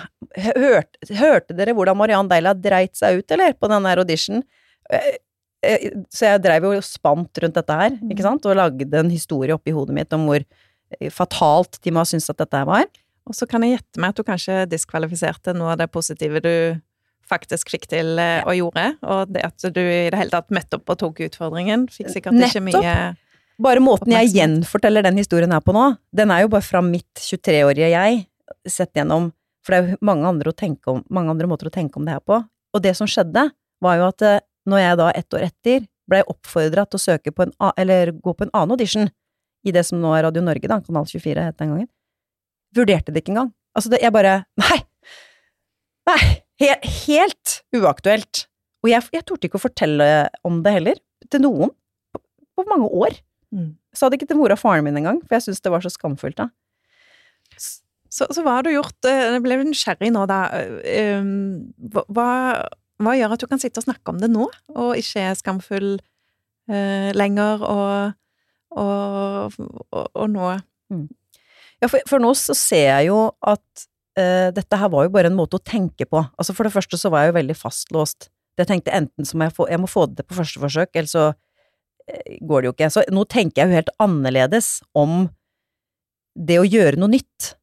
[0.47, 4.45] hørte, hørte dere hvordan Mariann Deila dreit seg ut, eller, på den der audition?
[4.95, 5.11] Eh,
[5.67, 8.27] eh, så jeg dreiv jo spant rundt dette her, ikke mm.
[8.29, 10.47] sant, og lagde en historie oppi hodet mitt om hvor
[11.13, 12.87] fatalt de må ha syntes at dette var.
[13.29, 16.53] Og så kan jeg gjette meg at du kanskje diskvalifiserte noe av det positive du
[17.29, 20.79] faktisk fikk til eh, og gjorde, og det at du i det hele tatt møtte
[20.79, 22.55] opp og tok utfordringen, fikk sikkert Nettopp.
[22.55, 22.93] ikke mye
[23.59, 27.19] Bare måten jeg gjenforteller den historien her på nå, den er jo bare fra mitt
[27.19, 28.21] 23-årige jeg,
[28.63, 29.33] sett gjennom
[29.67, 30.53] For det er jo mange andre,
[30.87, 32.37] om, mange andre, måter å tenke om det her på.
[32.39, 33.49] Og det som skjedde,
[33.83, 34.39] var jo at eh,
[34.71, 38.33] når jeg da ett år etter blei oppfordra til å søke på en, eller gå
[38.33, 39.11] på en annen audition
[39.67, 41.89] i det som nå er Radio Norge, da, Kanal 24 het den gangen,
[42.75, 43.51] Vurderte det ikke engang.
[43.77, 44.79] Altså, det, jeg bare Nei!
[46.09, 46.21] Nei!
[46.59, 46.73] He,
[47.07, 48.45] helt uaktuelt.
[48.83, 50.07] Og jeg, jeg torde ikke å fortelle
[50.47, 50.99] om det heller,
[51.31, 51.71] til noen,
[52.11, 52.21] på,
[52.59, 53.15] på mange år.
[53.55, 53.73] Mm.
[53.95, 55.91] Sa det ikke til mora og faren min engang, for jeg syntes det var så
[55.93, 56.49] skamfullt da.
[58.09, 60.39] Så, så, hva har du gjort eh, Jeg ble nysgjerrig nå, da.
[60.87, 62.29] Ehm, hva,
[62.97, 65.91] hva, gjør at du kan sitte og snakke om det nå, og ikke er skamfull
[65.99, 68.17] uh, lenger, og,
[68.73, 70.51] og, og, og nå
[70.93, 71.05] mm.
[71.79, 73.85] Ja, for, for nå så ser jeg jo at
[74.19, 76.21] uh, dette her var jo bare en måte å tenke på.
[76.37, 78.29] Altså for det første så var jeg jo veldig fastlåst.
[78.59, 81.11] Jeg tenkte enten så må jeg få, jeg må få det på første forsøk, eller
[81.11, 82.91] så uh, går det jo ikke.
[82.95, 85.29] Så nå tenker jeg jo helt annerledes om
[86.39, 87.53] det å gjøre noe nytt.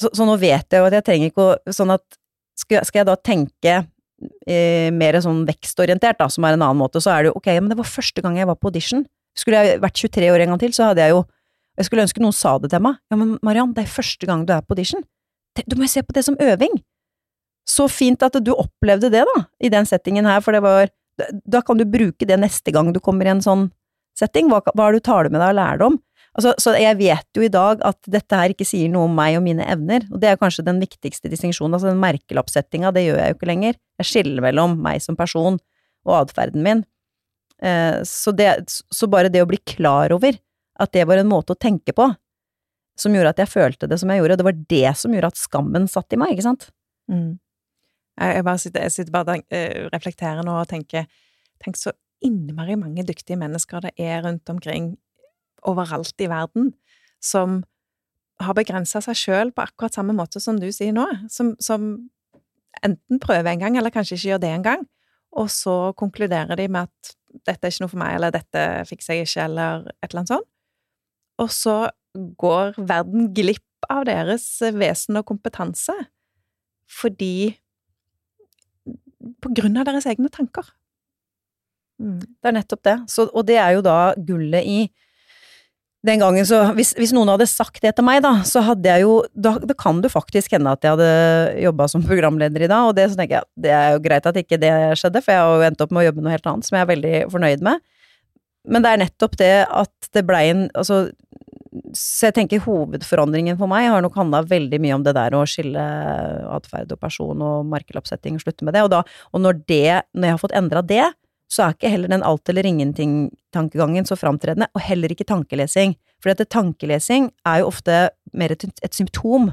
[0.00, 2.16] Så, så nå vet jeg jo at jeg trenger ikke å Sånn at
[2.58, 7.02] skal, skal jeg da tenke uh, mer sånn vekstorientert, da, som er en annen måte,
[7.02, 9.02] så er det jo ok, men det var første gang jeg var på audition.
[9.38, 11.22] Skulle jeg vært 23 år en gang til, så hadde jeg jo
[11.78, 12.98] jeg skulle ønske noen sa det til meg.
[13.12, 15.04] Ja, men Mariann, det er første gang du er på audition.
[15.64, 16.74] Du må jo se på det som øving.
[17.68, 20.90] Så fint at du opplevde det, da, i den settingen her, for det var
[21.46, 23.66] Da kan du bruke det neste gang du kommer i en sånn
[24.18, 24.48] setting.
[24.48, 25.98] Hva, hva du tar du med deg av lærdom?
[26.32, 29.36] Altså, så jeg vet jo i dag at dette her ikke sier noe om meg
[29.36, 31.76] og mine evner, og det er kanskje den viktigste distinksjonen.
[31.76, 33.76] Altså den merkelappsettinga, det gjør jeg jo ikke lenger.
[34.00, 35.60] Jeg skiller mellom meg som person
[36.08, 36.80] og atferden min.
[37.62, 40.40] Eh, så, det, så bare det å bli klar over
[40.82, 42.08] at det var en måte å tenke på,
[42.98, 45.40] som gjorde at jeg følte det som jeg gjorde, det var det som gjorde at
[45.40, 46.68] skammen satt i meg, ikke sant?
[47.10, 47.38] Mm.
[48.20, 51.06] Jeg, bare sitter, jeg sitter bare og uh, reflekterer nå og tenker
[51.62, 51.92] Tenk så
[52.26, 54.96] innmari mange dyktige mennesker det er rundt omkring
[55.68, 56.72] overalt i verden
[57.22, 57.60] som
[58.42, 61.92] har begrensa seg sjøl på akkurat samme måte som du sier nå, som, som
[62.82, 64.86] enten prøver en gang, eller kanskje ikke gjør det en gang,
[65.38, 67.14] og så konkluderer de med at
[67.46, 70.34] dette er ikke noe for meg, eller dette fikser jeg ikke, eller et eller annet
[70.34, 70.48] sånt.
[71.40, 71.76] Og så
[72.12, 74.44] går verden glipp av deres
[74.76, 75.94] vesen og kompetanse
[76.92, 77.56] fordi
[79.40, 80.66] På grunn av deres egne tanker.
[82.02, 82.18] Mm.
[82.20, 82.94] Det er nettopp det.
[83.08, 84.80] Så, og det er jo da gullet i
[86.02, 89.04] den gangen så hvis, hvis, noen hadde sagt det til meg, da, så hadde jeg
[89.04, 92.88] jo Da da kan det faktisk hende at jeg hadde jobba som programleder i dag,
[92.88, 95.44] og det så tenker jeg det er jo greit at ikke det skjedde, for jeg
[95.44, 97.14] har jo endt opp med å jobbe med noe helt annet som jeg er veldig
[97.30, 97.86] fornøyd med.
[98.68, 101.08] Men det er nettopp det at det blei en Altså,
[101.96, 105.46] så jeg tenker hovedforandringen for meg har nok handla veldig mye om det der å
[105.48, 105.82] skille
[106.52, 108.82] atferd og person og markelappsetting og slutte med det.
[108.84, 109.00] Og, da,
[109.32, 111.06] og når det, når jeg har fått endra det,
[111.52, 115.96] så er ikke heller den alt eller ingenting-tankegangen så framtredende, og heller ikke tankelesing.
[116.22, 117.98] For dette tankelesing er jo ofte
[118.36, 119.50] mer et, et symptom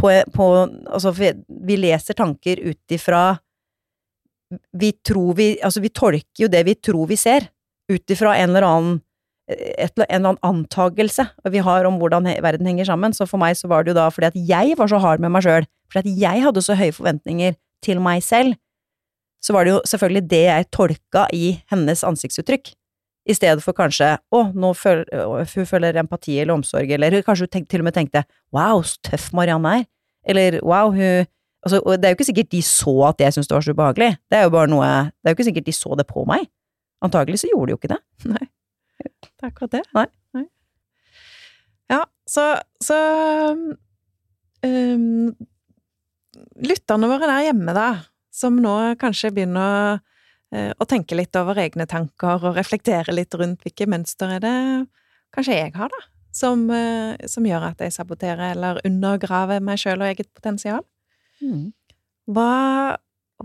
[0.00, 0.46] på, på,
[0.90, 3.36] Altså, vi leser tanker ut ifra
[4.72, 7.48] Vi tror vi Altså, vi tolker jo det vi tror vi ser,
[7.92, 9.02] ut ifra en eller annen
[9.50, 13.12] et, en eller annen antagelse vi har om hvordan verden henger sammen.
[13.12, 15.34] Så for meg så var det jo da fordi at jeg var så hard med
[15.34, 18.56] meg sjøl, fordi at jeg hadde så høye forventninger til meg selv,
[19.44, 22.72] så var det jo selvfølgelig det jeg tolka i hennes ansiktsuttrykk.
[23.24, 25.08] I stedet for kanskje å, nå føler,
[25.40, 29.00] hun føler empati eller omsorg, eller kanskje hun tenk, til og med tenkte wow, så
[29.08, 29.86] tøff Marianne er,
[30.28, 31.30] eller wow, hun
[31.64, 34.08] Altså, det er jo ikke sikkert de så at jeg syntes det var så ubehagelig,
[34.28, 36.42] det er jo bare noe Det er jo ikke sikkert de så det på meg.
[37.04, 38.00] Antagelig så gjorde de jo ikke det.
[38.34, 38.46] Nei.
[39.04, 39.82] Det er akkurat det.
[39.96, 40.06] Nei.
[40.36, 40.44] Nei.
[41.92, 42.46] Ja, så,
[42.82, 42.96] så
[44.64, 45.34] um,
[46.64, 47.88] Lytterne våre der hjemme, da,
[48.34, 53.62] som nå kanskje begynner uh, å tenke litt over egne tanker og reflektere litt rundt
[53.66, 54.56] hvilke mønster er det
[55.34, 56.02] kanskje jeg har, da,
[56.34, 60.82] som, uh, som gjør at jeg saboterer eller undergraver meg sjøl og eget potensial.
[61.42, 61.74] Mm.
[62.32, 62.50] Hva,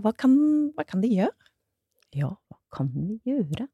[0.00, 0.34] hva, kan,
[0.76, 1.50] hva kan de gjøre?
[2.16, 2.32] Ja,
[2.72, 3.68] kan vi gjøre?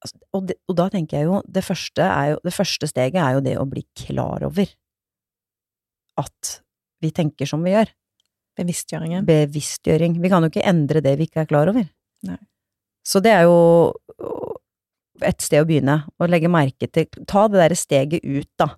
[0.00, 3.44] Altså, og, det, og, da tenker jeg jo det, jo det første steget er jo
[3.44, 4.70] det å bli klar over
[6.20, 6.54] at
[7.00, 7.92] vi tenker som vi gjør.
[8.60, 9.24] Bevisstgjøringen.
[9.28, 10.16] Bevisstgjøring.
[10.20, 11.86] Vi kan jo ikke endre det vi ikke er klar over.
[12.28, 12.40] Nei.
[13.06, 13.56] Så det er jo
[15.24, 18.72] et sted å begynne, å legge merke til Ta det derre steget ut, da.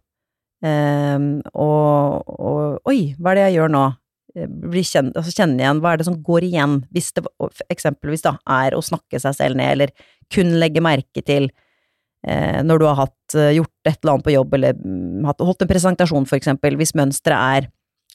[0.63, 3.87] Um, og, og Oi, hva er det jeg gjør nå?
[4.33, 4.49] Eh,
[4.81, 7.25] kjent, altså kjenne igjen, hva er det som går igjen, hvis det
[7.73, 9.93] eksempelvis da er å snakke seg selv ned, eller
[10.33, 11.51] kun legge merke til
[12.25, 15.45] eh, når du har hatt, eh, gjort et eller annet på jobb, eller mm, hatt,
[15.45, 17.71] holdt en presentasjon, for eksempel, hvis mønsteret er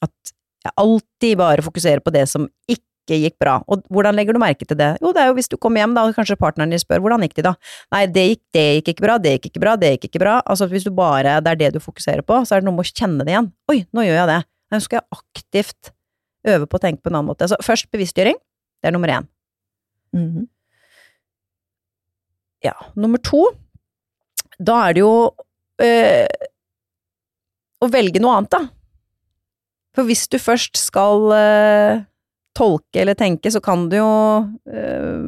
[0.08, 0.34] at
[0.66, 4.66] jeg alltid bare fokuserer på det som ikke gikk bra, og hvordan legger du merke
[4.66, 4.96] til det?
[5.04, 7.28] Jo, det er jo hvis du kommer hjem, da, og kanskje partneren din spør hvordan
[7.28, 7.54] gikk det da?
[7.94, 10.40] Nei, det gikk, det gikk ikke bra, det gikk ikke bra, det gikk ikke bra,
[10.50, 12.90] altså hvis du bare, det er det du fokuserer på, så er det noe med
[12.90, 13.52] å kjenne det igjen.
[13.70, 14.42] Oi, nå gjør jeg det.
[14.74, 15.94] Nå skal jeg aktivt
[16.48, 17.48] øve på å tenke på en annen måte.
[17.48, 18.38] Altså først bevisstgjøring,
[18.82, 19.28] det er nummer én.
[20.16, 20.48] Mm -hmm.
[22.66, 23.52] Ja, nummer to,
[24.58, 25.36] da er det jo
[25.82, 26.28] øh,
[27.82, 28.64] å velge noe annet, da.
[29.98, 32.02] For hvis du først skal øh,
[32.58, 34.12] tolke eller tenke, så kan du jo
[34.70, 35.26] øh,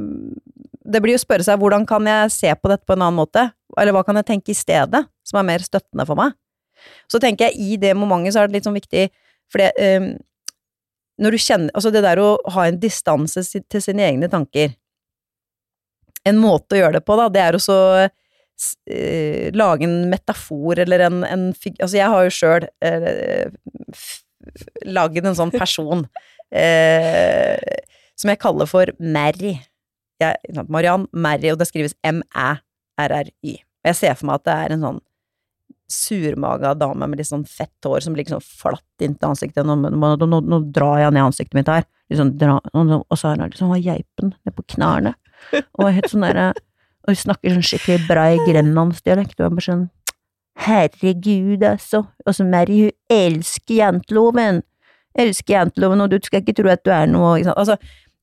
[0.90, 3.20] Det blir jo å spørre seg hvordan kan jeg se på dette på en annen
[3.22, 6.34] måte, eller hva kan jeg tenke i stedet, som er mer støttende for meg.
[7.12, 9.10] Så tenker jeg i det momentet så er det litt sånn viktig,
[9.54, 9.70] for det,
[11.20, 14.74] når du kjenner Altså, det der å ha en distanse til sine egne tanker
[16.28, 20.82] En måte å gjøre det på, da, det er å så uh, lage en metafor
[20.86, 23.48] eller en, en Altså, jeg har jo sjøl eh,
[24.88, 27.56] lagd en sånn person uh,
[28.20, 29.54] som jeg kaller for Mary.
[30.20, 33.54] Jeg, Mariann Mary, og det skrives M-æ-r-r-y.
[33.64, 35.00] Og jeg ser for meg at det er en sånn
[35.90, 39.66] surmaga dame med litt sånn fett hår som ligger sånn flatt inntil ansiktet.
[39.66, 43.40] Nå, nå, nå, nå, drar jeg ned ansiktet mitt her, liksom, dra, og så har
[43.40, 45.16] hun liksom, geipen ned på knærne.
[45.80, 46.50] Og er helt sånn derre
[47.08, 49.86] Og hun snakker sånn skikkelig brei grenlandsdialekt, og jeg sånn
[50.60, 52.04] Herregud, altså.
[52.28, 54.60] Og så Mary, hun elsker janteloven.
[55.16, 57.56] Elsker janteloven, og du skal ikke tro at du er noe ikke?
[57.56, 57.78] Altså,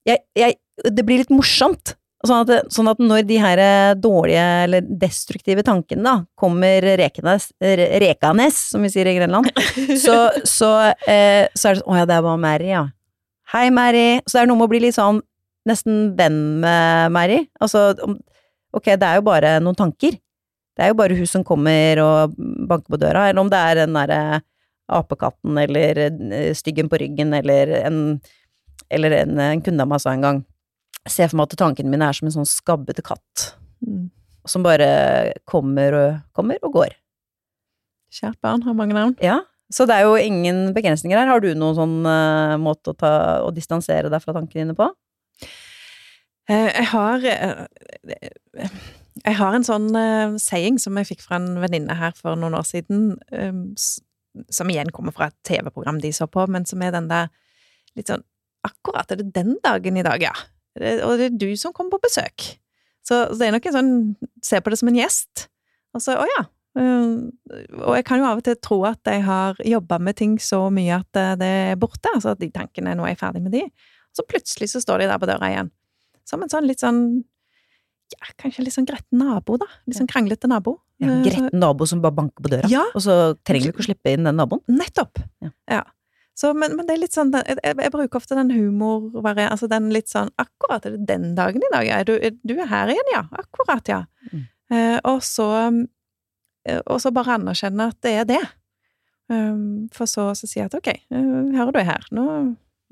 [0.07, 0.59] jeg, jeg,
[0.93, 1.95] det blir litt morsomt.
[2.27, 7.51] Sånn at, sånn at når de her eh, dårlige eller destruktive tankene da, kommer rekenes,
[7.61, 9.51] rekanes, som vi sier i Grenland,
[10.05, 10.71] så, så,
[11.07, 12.85] eh, så er det sånn Å ja, det er bare Mary, ja.
[13.53, 14.07] Hei, Mary.
[14.27, 15.23] Så det er noe med å bli litt sånn
[15.67, 17.41] nesten venn med Mary.
[17.63, 17.93] Altså,
[18.75, 20.19] ok, det er jo bare noen tanker.
[20.77, 23.81] Det er jo bare hun som kommer og banker på døra, eller om det er
[23.81, 24.43] den derre
[24.87, 28.21] apekatten eller eh, styggen på ryggen eller en,
[28.91, 30.45] eller en, en kunde av meg sa en gang
[31.13, 33.51] ser for meg at tankene mine er som en sånn skabbete katt.
[33.85, 34.09] Mm.
[34.47, 34.89] Som bare
[35.49, 36.97] kommer og, kommer og går.
[38.15, 39.17] Kjært barn har mange navn.
[39.23, 39.41] Ja.
[39.73, 41.31] Så det er jo ingen begrensninger her.
[41.31, 44.87] Har du noen sånn uh, måte å, ta, å distansere deg fra tankene dine på?
[46.47, 48.77] Uh, jeg har uh,
[49.27, 49.89] Jeg har en sånn
[50.39, 53.63] saying som jeg fikk fra en venninne her for noen år siden, um,
[54.53, 57.33] som igjen kommer fra et TV-program de så på, men som er den der
[57.97, 58.23] litt sånn
[58.67, 60.33] Akkurat er det den dagen i dag, ja.
[60.77, 62.51] Og det er du som kommer på besøk.
[63.07, 63.97] Så, det er nok en sånn
[64.45, 65.47] Se på det som en gjest.
[65.97, 66.45] Og så å ja.
[66.77, 67.13] Eh,
[67.81, 70.67] og jeg kan jo av og til tro at jeg har jobba med ting så
[70.73, 72.13] mye at eh, det er borte.
[72.13, 73.65] Altså at de tankene Nå er jeg ferdig med de.
[73.65, 75.73] Og så plutselig så står de der på døra igjen.
[76.29, 77.01] Som en sånn litt sånn
[78.15, 79.67] ja, kanskje litt sånn gretten nabo, da.
[79.89, 80.77] Litt sånn kranglete nabo.
[81.03, 82.85] Ja, eh, gretten nabo som bare banker på døra, ja.
[82.95, 84.63] og så trenger du ikke å slippe inn den naboen.
[84.71, 85.19] Nettopp.
[85.43, 85.51] Ja.
[85.79, 85.83] ja.
[86.37, 89.89] Så, men, men, det er litt sånn jeg, jeg bruker ofte den humorvarianten, altså den
[89.95, 91.87] litt sånn Akkurat, er det den dagen i dag?
[91.89, 93.23] Ja, du, du er her igjen, ja.
[93.41, 94.03] Akkurat, ja.
[94.29, 94.43] Mm.
[94.77, 98.43] Eh, og så eh, Og så bare anerkjenne at det er det.
[99.33, 102.05] Um, for så å si at ok, uh, her er du her.
[102.15, 102.27] Nå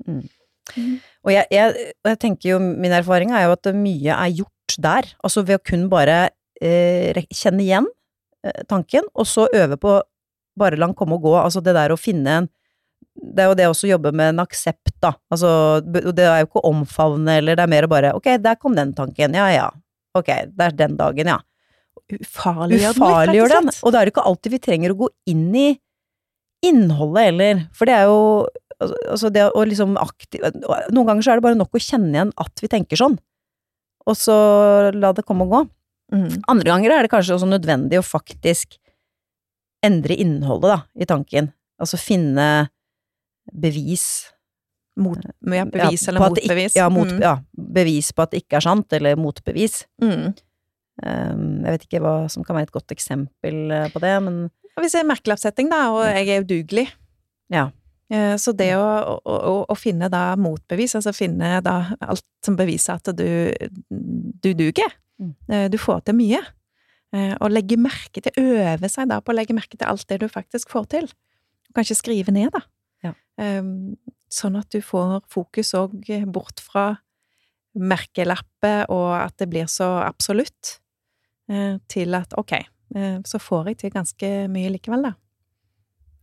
[0.03, 0.25] mm.
[0.73, 0.97] Mm.
[1.25, 5.11] Og jeg, jeg, jeg, tenker jo, min erfaring er jo at mye er gjort der.
[5.23, 6.17] Altså ved å kun bare
[6.61, 7.87] eh, kjenne igjen
[8.45, 9.99] eh, tanken, og så øve på
[10.59, 11.35] bare la den komme og gå.
[11.39, 12.49] Altså det der å finne en
[13.15, 15.13] det er jo det også å jobbe med en aksept, da.
[15.31, 15.49] Altså,
[15.85, 18.75] det er jo ikke å omfavne, eller det er mer å bare ok, der kom
[18.77, 19.69] den tanken, ja ja,
[20.17, 21.39] ok, det er den dagen, ja.
[22.11, 25.69] Ufarliggjør den den, og da er det ikke alltid vi trenger å gå inn i
[26.65, 28.19] innholdet heller, for det er jo
[28.83, 30.43] altså det å liksom aktiv
[30.91, 33.15] Noen ganger så er det bare nok å kjenne igjen at vi tenker sånn,
[34.05, 34.35] og så
[34.93, 35.61] la det komme og gå.
[36.13, 36.41] Mm.
[36.51, 38.75] Andre ganger er det kanskje også nødvendig å faktisk
[39.85, 41.49] endre innholdet, da, i tanken.
[41.81, 42.67] Altså finne
[43.61, 44.05] bevis
[44.95, 45.19] mot,
[45.51, 46.73] ja, bevis ja, eller motbevis?
[46.73, 47.21] Ikke, ja, mot, mm.
[47.23, 47.35] ja,
[47.75, 49.81] bevis på at det ikke er sant, eller motbevis.
[50.03, 50.35] Mm.
[51.03, 54.45] Um, jeg vet ikke hva som kan være et godt eksempel eh, på det, men
[54.79, 56.85] Hvis jeg er merkelappsetting, da, og jeg er udugelig
[57.51, 57.69] Ja.
[58.07, 58.85] Eh, så det å,
[59.19, 63.51] å, å, finne da motbevis, altså finne da alt som beviser at du,
[63.89, 65.33] du duger, mm.
[65.49, 66.43] Eh, du får til mye,
[67.15, 70.25] og legge merke til, øve seg da på å legge merke til alt det du
[70.27, 71.05] faktisk får til,
[71.77, 72.59] kanskje skrive ned, da.
[73.41, 73.95] Ehm,
[74.31, 76.93] sånn at du får fokus òg bort fra
[77.75, 80.77] merkelappet og at det blir så absolutt,
[81.51, 82.53] eh, til at ok,
[82.95, 85.13] eh, så får jeg til ganske mye likevel, da.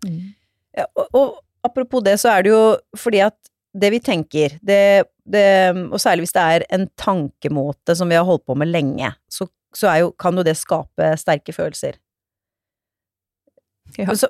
[0.09, 0.35] Mm.
[0.79, 2.63] Ja, og, og, apropos det, så er det jo
[2.99, 3.37] fordi at
[3.73, 5.45] det vi tenker, det, det,
[5.93, 9.47] og særlig hvis det er en tankemåte som vi har holdt på med lenge, så,
[9.77, 12.01] så jo, kan jo det skape sterke følelser.
[13.97, 14.13] Ja.
[14.17, 14.29] Så,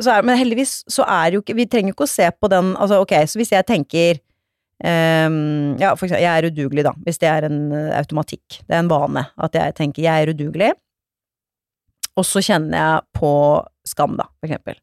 [0.00, 2.72] er, men heldigvis så er jo ikke Vi trenger jo ikke å se på den
[2.80, 4.20] Altså, ok, så hvis jeg tenker
[4.80, 6.94] um, Ja, for eksempel, jeg er udugelig, da.
[7.04, 8.62] Hvis det er en uh, automatikk.
[8.64, 10.72] Det er en vane at jeg tenker jeg er udugelig.
[12.16, 13.34] Og så kjenner jeg på
[13.88, 14.80] skam, da, for eksempel.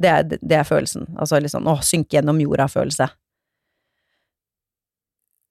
[0.00, 1.08] Det er, det er følelsen.
[1.18, 3.10] Altså litt sånn å, synke gjennom jorda-følelse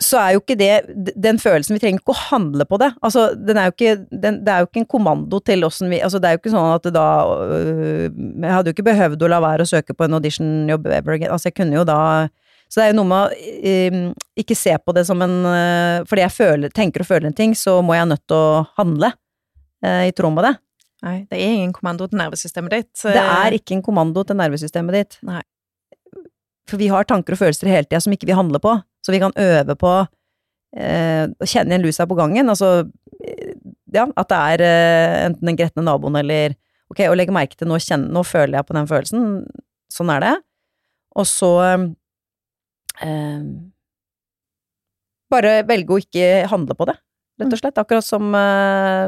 [0.10, 2.90] så er jo ikke det den følelsen Vi trenger ikke å handle på det.
[3.06, 6.30] Altså, er ikke, den, det er jo ikke en kommando til åssen vi Altså, det
[6.30, 7.08] er jo ikke sånn at da
[7.46, 11.18] øh, Jeg hadde jo ikke behøvd å la være å søke på en auditionjobb ever
[11.18, 11.34] again.
[11.36, 12.00] Altså, jeg kunne jo da
[12.70, 14.00] Så det er jo noe med å øh,
[14.44, 17.56] ikke se på det som en øh, Fordi jeg føler, tenker og føler en ting,
[17.58, 19.14] så må jeg nødt til å handle
[19.86, 20.56] øh, i tråd med det.
[21.06, 22.92] Nei, det er ingen kommando til nervesystemet ditt.
[23.06, 25.22] Det er ikke en kommando til nervesystemet ditt.
[25.28, 25.44] Nei.
[26.70, 28.74] For vi har tanker og følelser hele tida som ikke vi handler på.
[29.06, 29.94] Så vi kan øve på
[30.76, 32.52] eh, å kjenne igjen lusa på gangen.
[32.52, 32.90] Altså,
[33.24, 33.56] eh,
[33.96, 36.58] ja, at det er eh, enten den gretne naboen eller
[36.90, 39.26] Ok, å legge merke til nå, kjenne, nå føler jeg på den følelsen.
[39.94, 40.32] Sånn er det.
[41.22, 43.44] Og så eh,
[45.30, 46.96] Bare velge å ikke handle på det,
[47.38, 47.78] rett og slett.
[47.78, 49.06] Akkurat som eh,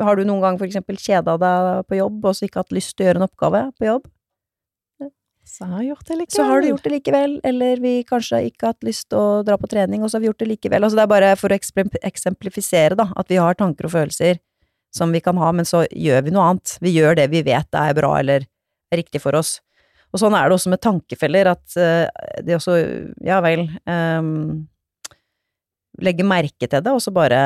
[0.00, 2.96] Har du noen gang for eksempel kjeda deg på jobb og så ikke hatt lyst
[2.96, 4.08] til å gjøre en oppgave på jobb?
[5.46, 7.40] Så har, gjort det så har du gjort det likevel.
[7.44, 10.24] Eller vi kanskje ikke har hatt lyst til å dra på trening, og så har
[10.24, 10.84] vi gjort det likevel.
[10.84, 11.58] Altså det er bare for å
[12.10, 14.38] eksemplifisere, da, at vi har tanker og følelser
[14.94, 16.76] som vi kan ha, men så gjør vi noe annet.
[16.82, 18.46] Vi gjør det vi vet er bra eller
[18.90, 19.58] er riktig for oss.
[20.10, 22.06] Og sånn er det også med tankefeller, at uh,
[22.42, 22.78] det også
[23.22, 24.64] Ja vel um,
[26.02, 27.40] legge merke til det, og så bare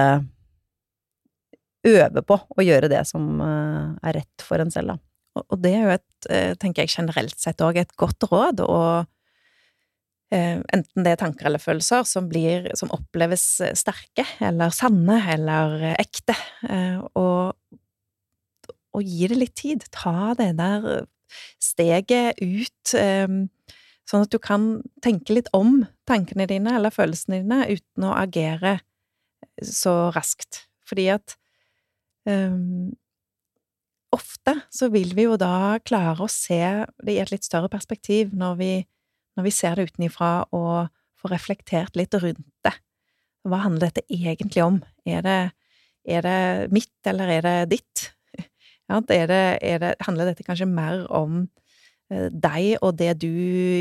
[1.84, 5.13] øve på å gjøre det som eh, er rett for en selv, da.
[5.34, 9.06] Og det er jo et, eh, tenker jeg generelt sett òg, et godt råd, og
[10.34, 13.44] eh, enten det er tanker eller følelser som blir, som oppleves
[13.78, 16.36] sterke, eller sanne, eller ekte,
[17.18, 17.54] og,
[18.94, 19.86] og gi det litt tid.
[19.94, 21.06] Ta det der
[21.62, 28.06] steget ut, sånn at du kan tenke litt om tankene dine eller følelsene dine uten
[28.06, 28.78] å agere
[29.58, 30.68] så raskt.
[30.86, 31.34] Fordi at
[34.14, 36.60] ofte så vil vi jo da klare å se
[37.04, 38.72] det i et litt større perspektiv når vi,
[39.38, 42.74] når vi ser det utenifra og får reflektert litt rundt det.
[43.44, 44.80] Hva handler dette egentlig om?
[45.04, 45.40] Er det,
[46.08, 46.38] er det
[46.72, 48.10] mitt, eller er det ditt?
[48.84, 51.46] Ja, er det, er det, handler dette kanskje mer om
[52.12, 53.30] Eh, deg og det du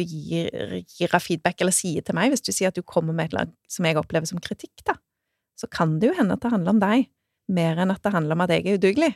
[0.07, 0.47] gir,
[0.87, 3.33] gir, av feedback eller sier til meg, hvis du sier at du kommer med et
[3.33, 4.95] eller annet som jeg opplever som kritikk, da,
[5.59, 7.09] så kan det jo hende at det handler om deg,
[7.51, 9.11] mer enn at det handler om at jeg er udugelig.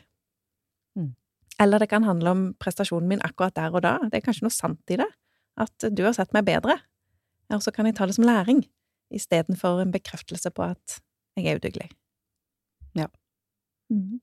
[1.62, 3.97] Eller det kan handle om prestasjonen min akkurat der og da.
[4.12, 5.08] Det er kanskje noe sant i det,
[5.58, 6.78] at du har sett meg bedre,
[7.53, 8.62] og så kan jeg ta det som læring,
[9.14, 10.99] istedenfor en bekreftelse på at
[11.38, 11.89] jeg er udugelig.
[12.97, 13.08] Ja.
[13.89, 14.20] Mm.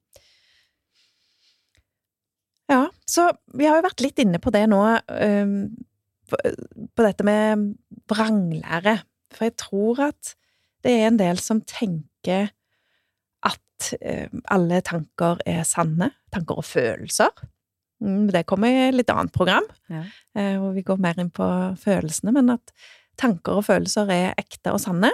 [2.70, 4.80] Ja, så vi har jo vært litt inne på det nå,
[6.30, 7.66] på dette med
[8.10, 8.98] vranglære.
[9.34, 10.34] For jeg tror at
[10.86, 12.53] det er en del som tenker
[13.74, 13.90] at
[14.32, 16.10] um, alle tanker er sanne.
[16.34, 17.32] Tanker og følelser.
[18.02, 20.02] Mm, det kommer i et litt annet program, ja.
[20.38, 21.46] uh, hvor vi går mer inn på
[21.80, 22.34] følelsene.
[22.34, 22.74] Men at
[23.20, 25.10] tanker og følelser er ekte og sanne,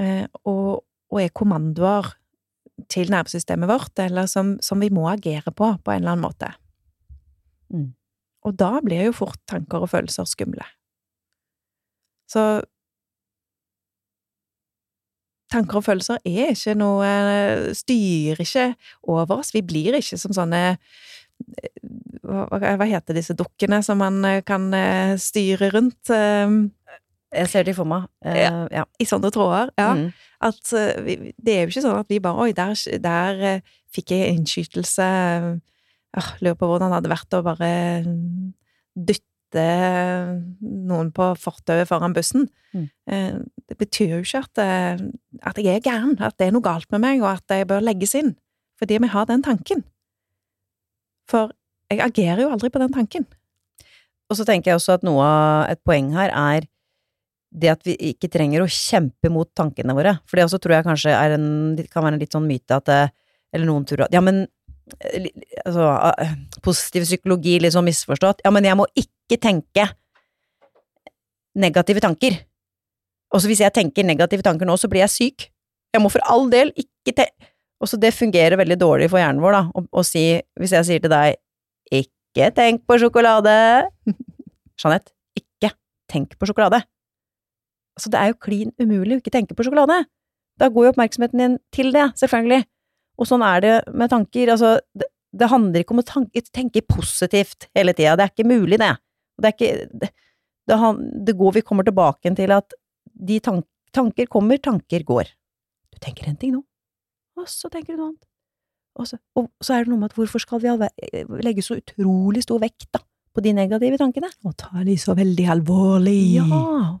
[0.00, 2.14] uh, og, og er kommandoer
[2.92, 6.50] til nervesystemet vårt, eller som, som, vi må agere på på en eller annen måte.
[7.72, 7.92] Mm.
[8.46, 10.66] Og da blir jo fort tanker og følelser skumle.
[12.30, 12.42] Så
[15.52, 17.10] tanker og følelser er ikke noe
[17.76, 18.66] Styrer ikke
[19.06, 19.52] over oss.
[19.54, 20.62] Vi blir ikke som sånne
[22.26, 26.08] hva, hva heter disse dukkene som man kan eh, styre rundt?
[26.08, 28.06] Jeg ser de for meg.
[28.24, 28.64] Ja.
[28.72, 28.86] ja.
[28.98, 29.70] I sånne tråder.
[29.76, 29.92] Ja.
[29.98, 30.08] Mm.
[30.46, 32.72] At det er jo ikke sånn at vi bare Oi, der,
[33.04, 35.06] der fikk jeg innskytelse.
[36.16, 37.70] Jeg lurer på hvordan det hadde vært å bare
[38.96, 42.48] dytte noen på fortauet foran bussen.
[42.76, 42.88] Mm.
[43.70, 44.58] det betyr jo ikke at,
[45.48, 47.80] at jeg er gæren, at det er noe galt med meg, og at jeg bør
[47.80, 48.34] legges inn.
[48.76, 49.84] Fordi vi har den tanken.
[51.30, 51.54] For
[51.90, 53.26] jeg agerer jo aldri på den tanken.
[54.30, 56.66] Og så tenker jeg også at noe av et poeng her er
[57.56, 60.16] det at vi ikke trenger å kjempe mot tankene våre.
[60.26, 61.48] For det også tror jeg kanskje er en,
[61.88, 63.14] kan være en litt sånn myte at eh,
[63.54, 64.48] Eller noen tror at Ja, men eh,
[65.64, 65.86] altså,
[66.22, 68.42] eh, Positiv psykologi, litt sånn misforstått.
[68.44, 69.88] Ja, men jeg må ikke tenke
[71.56, 72.38] negative tanker.
[73.34, 75.48] Også hvis jeg tenker negative tanker nå, så blir jeg syk.
[75.94, 79.52] Jeg må for all del ikke tenke Også det fungerer veldig dårlig for hjernen vår,
[79.52, 80.22] da, å, å si
[80.56, 81.36] Hvis jeg sier til deg
[81.92, 83.52] ikke tenk på sjokolade
[84.80, 85.70] Jeanette, ikke
[86.10, 86.82] tenk på sjokolade.
[87.96, 90.02] Altså, det er jo klin umulig å ikke tenke på sjokolade.
[90.60, 92.66] Da går jo oppmerksomheten din til det, selvfølgelig.
[93.16, 94.52] Og sånn er det med tanker.
[94.52, 98.16] Altså, det, det handler ikke om å tanke, tenke positivt hele tida.
[98.18, 98.92] Det er ikke mulig, det.
[99.36, 100.12] Det ikke det,
[100.68, 100.78] det,
[101.26, 102.76] det går Vi kommer tilbake til at
[103.16, 105.32] de tank, tanker kommer, tanker går.
[105.92, 106.62] Du tenker en ting nå,
[107.40, 108.24] og så tenker du noe annet.
[108.96, 110.72] Og så, og så er det noe med at hvorfor skal vi
[111.44, 113.02] legge så utrolig stor vekt da,
[113.36, 114.30] på de negative tankene?
[114.48, 116.20] Og ta de så veldig alvorlig.
[116.38, 116.96] Ja,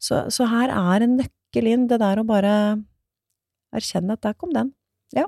[0.00, 2.52] så, så, her er en nøkkel inn, det der å bare
[3.76, 4.72] erkjenne at der kom den.
[5.16, 5.24] Ja.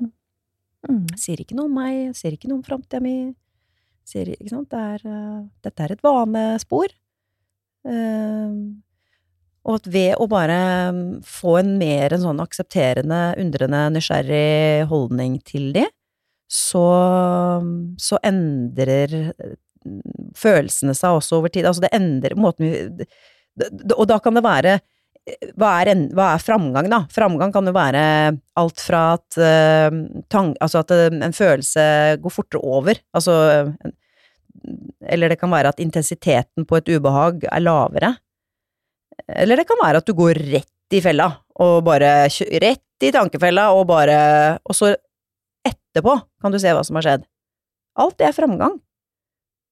[0.89, 1.05] Mm.
[1.19, 3.33] Sier ikke noe om meg, sier ikke noe om framtida mi.
[4.07, 6.93] Sier, ikke sant, det er, uh, dette er et vanespor.
[7.85, 8.73] Uh,
[9.61, 10.59] og at ved å bare
[11.25, 15.85] få en mer en sånn aksepterende, undrende, nysgjerrig holdning til de,
[16.51, 16.87] så,
[18.01, 19.13] så endrer
[20.37, 21.67] følelsene seg også over tid.
[21.69, 23.05] Altså det endrer måten vi
[23.61, 24.77] og da kan det være
[25.59, 27.01] hva er, en, hva er, framgang, da?
[27.13, 28.01] Framgang kan jo være
[28.59, 29.99] alt fra at, uh,
[30.31, 31.85] tang, altså at uh, en følelse
[32.21, 33.35] går fortere over, altså
[35.01, 38.11] Eller det kan være at intensiteten på et ubehag er lavere.
[39.27, 41.29] Eller det kan være at du går rett i fella,
[41.63, 42.27] og bare
[42.61, 44.93] Rett i tankefella, og bare Og så
[45.65, 47.27] etterpå kan du se hva som har skjedd.
[48.01, 48.79] Alt det er framgang,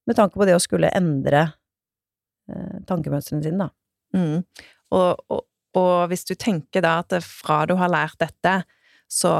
[0.07, 1.45] med tanke på det å skulle endre
[2.49, 3.69] uh, tankemønstrene sine, da.
[4.17, 4.43] Mm.
[4.95, 5.43] Og, og,
[5.77, 8.61] og, hvis du tenker da at fra du har lært dette,
[9.09, 9.33] så,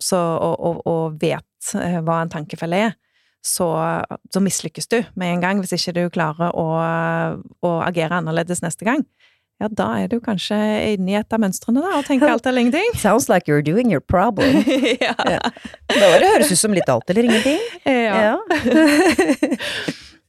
[0.00, 2.96] så og, og, vet eh, hva en tankefelle er,
[3.44, 3.68] så,
[4.32, 6.68] så mislykkes du med en gang hvis ikke du klarer å,
[7.60, 9.04] å agere annerledes neste gang.
[9.62, 10.56] ja, da er du kanskje
[10.94, 12.96] inne i et av mønstrene, da, og tenker alt eller ingenting.
[12.98, 14.64] Sounds like you're doing your problem.
[15.04, 15.14] ja.
[15.28, 15.42] Ja.
[15.92, 17.60] Da var det høres ut som litt alt eller ingenting.
[17.84, 18.32] ja.
[18.32, 18.36] ja.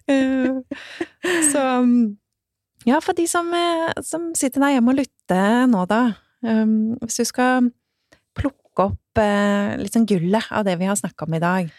[1.52, 1.96] Så um,
[2.86, 6.02] ja, for de som, eh, som sitter der hjemme og lytter nå, da.
[6.46, 7.70] um, Hvis du skal
[8.38, 11.70] plukke opp uh, litt sånn gullet av det vi har snakka om i dag.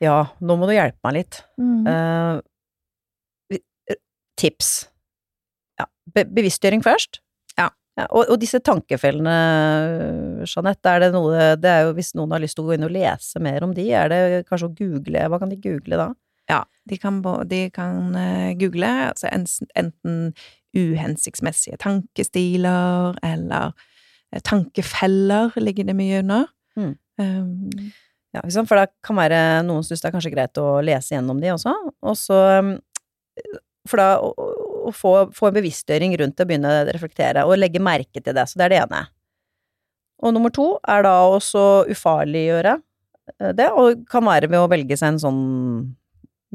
[0.00, 1.42] ja, nå må du hjelpe meg litt.
[1.60, 1.84] Mm.
[1.86, 3.58] Uh,
[4.40, 4.88] tips.
[5.80, 7.20] Ja, be bevisstgjøring først.
[7.58, 7.68] Ja.
[8.08, 9.34] og, og disse tankefellene,
[10.48, 12.86] Jeanette, er det noe Det er jo hvis noen har lyst til å gå inn
[12.86, 16.06] og lese mer om de, er det kanskje å google Hva kan de google da?
[16.50, 20.34] Ja, de kan, de kan eh, google altså enten
[20.74, 23.72] uhensiktsmessige tankestiler eller
[24.34, 26.46] eh, tankefeller ligger det mye under.
[26.78, 26.94] Mm.
[27.20, 27.90] Um,
[28.34, 28.42] Ja?
[28.46, 31.74] For det kan være noen syns det er kanskje greit å lese gjennom de også,
[32.06, 32.74] og så um,
[33.88, 34.30] For da å,
[34.90, 38.44] å få, få en bevisstgjøring rundt det, begynne å reflektere, og legge merke til det.
[38.46, 39.00] Så det er det ene.
[40.20, 44.98] Og nummer to er da også ufarliggjøre eh, det, og kan være ved å velge
[45.00, 45.40] seg en sånn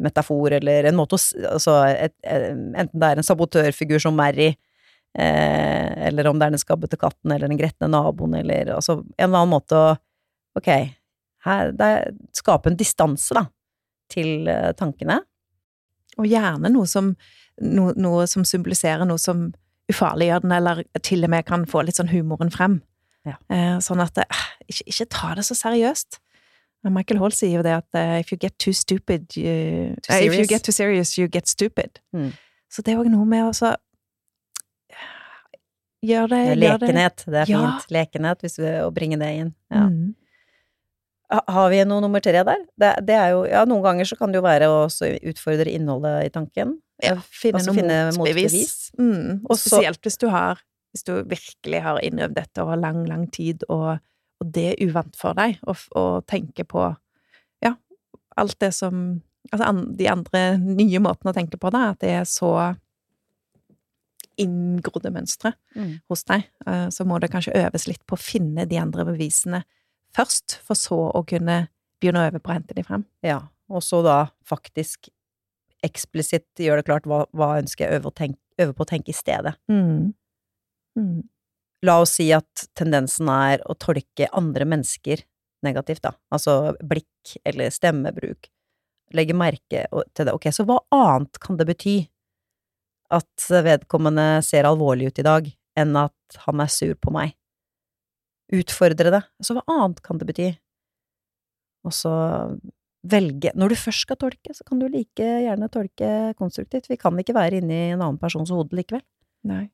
[0.02, 1.22] metafor eller en måte å
[1.52, 4.50] Altså et, enten det er en sabotørfigur som Mary,
[5.18, 9.30] eh, eller om det er den skabbete katten eller den gretne naboen, eller altså en
[9.30, 9.94] eller annen måte å
[10.56, 10.70] Ok,
[11.44, 13.42] her, det er, skape en distanse, da,
[14.08, 15.18] til eh, tankene.
[16.16, 17.10] og gjerne noe som,
[17.60, 19.50] no, noe som symboliserer noe som
[19.92, 22.80] ufarliggjør den, eller til og med kan få litt sånn humoren frem.
[23.28, 23.36] Ja.
[23.52, 24.26] Eh, sånn at det,
[24.70, 26.22] ikke, ikke ta det så seriøst.
[26.86, 30.14] Men Michael Hall sier jo det at uh, if you get too stupid you, Too
[30.14, 31.98] uh, If you get too serious, you get stupid.
[32.14, 32.30] Mm.
[32.70, 33.74] Så det er òg noe med å så
[36.06, 37.60] Gjør det, det Lekenhet, det er Ja.
[37.64, 37.90] fint.
[37.96, 39.52] Lekenhet, hvis vi, å bringe det inn.
[39.74, 39.88] Ja.
[39.90, 40.14] Mm.
[41.50, 42.62] Har vi noe nummer tre der?
[42.78, 44.84] Det, det er jo, ja, noen ganger så kan det jo være å
[45.32, 46.76] utfordre innholdet i tanken.
[47.02, 48.92] Ja, finne Altså noe motbevis.
[49.02, 49.42] Mm.
[49.50, 50.62] Og spesielt hvis du har
[50.96, 53.98] Hvis du virkelig har innøvd dette over lang, lang tid, og,
[54.42, 56.88] og det er uvant for deg, å, å tenke på
[57.66, 57.76] ja,
[58.38, 59.22] alt det som
[59.54, 62.50] Altså an, de andre nye måtene å tenke på da, at det er så
[64.42, 66.00] inngrodde mønstre Mm.
[66.10, 69.64] hos deg, eh, så må det kanskje øves litt på å finne de andre bevisene
[70.16, 71.68] først, for så å kunne
[72.02, 73.06] begynne å øve på å hente de frem.
[73.22, 75.10] Ja, og så da faktisk
[75.84, 79.14] eksplisitt gjøre det klart hva, hva ønsker jeg øve, tenke, øve på å tenke i
[79.14, 79.56] stedet.
[79.70, 80.14] Mm.
[80.98, 81.24] Mm.
[81.86, 85.22] La oss si at tendensen er å tolke andre mennesker
[85.66, 86.14] negativt, da.
[86.34, 88.50] Altså blikk eller stemmebruk.
[89.16, 89.86] Legge merke
[90.18, 90.34] til det.
[90.34, 91.98] Ok, så hva annet kan det bety
[93.14, 97.36] at vedkommende ser alvorlig ut i dag, enn at han er sur på meg?
[98.56, 99.22] Utfordre det.
[99.46, 100.50] Så hva annet kan det bety?
[101.86, 102.12] Og så
[103.06, 106.90] velge Når du først skal tolke, så kan du like gjerne tolke konstruktivt.
[106.90, 109.04] Vi kan ikke være inni en annen persons hode likevel.
[109.46, 109.68] Nei.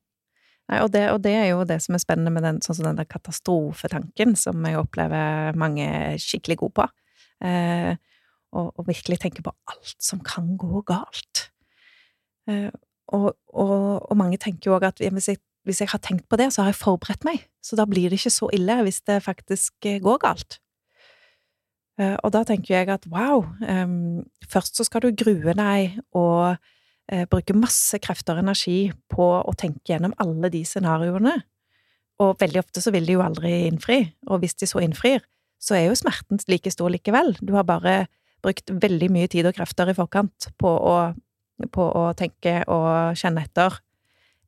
[0.72, 2.88] Nei og, det, og det er jo det som er spennende med den, sånn som
[2.88, 6.88] den der katastrofetanken, som jeg opplever mange er skikkelig gode på.
[7.44, 7.92] Eh,
[8.56, 11.50] og, og virkelig tenke på alt som kan gå galt.
[12.48, 12.72] Eh,
[13.12, 16.52] og, og, mange tenker jo òg at hvis jeg, hvis jeg har tenkt på det,
[16.54, 17.44] så har jeg forberedt meg.
[17.64, 20.62] Så da blir det ikke så ille hvis det faktisk eh, går galt.
[22.00, 26.56] Eh, og da tenker jeg at wow, em, først så skal du grue deg og
[27.12, 31.36] eh, bruke masse krefter og energi på å tenke gjennom alle de scenarioene.
[32.22, 35.24] Og veldig ofte så vil de jo aldri innfri, og hvis de så innfrir,
[35.62, 37.36] så er jo smerten like stor likevel.
[37.42, 38.06] Du har bare
[38.42, 40.96] brukt veldig mye tid og krefter i forkant på å,
[41.74, 43.78] på å tenke og kjenne etter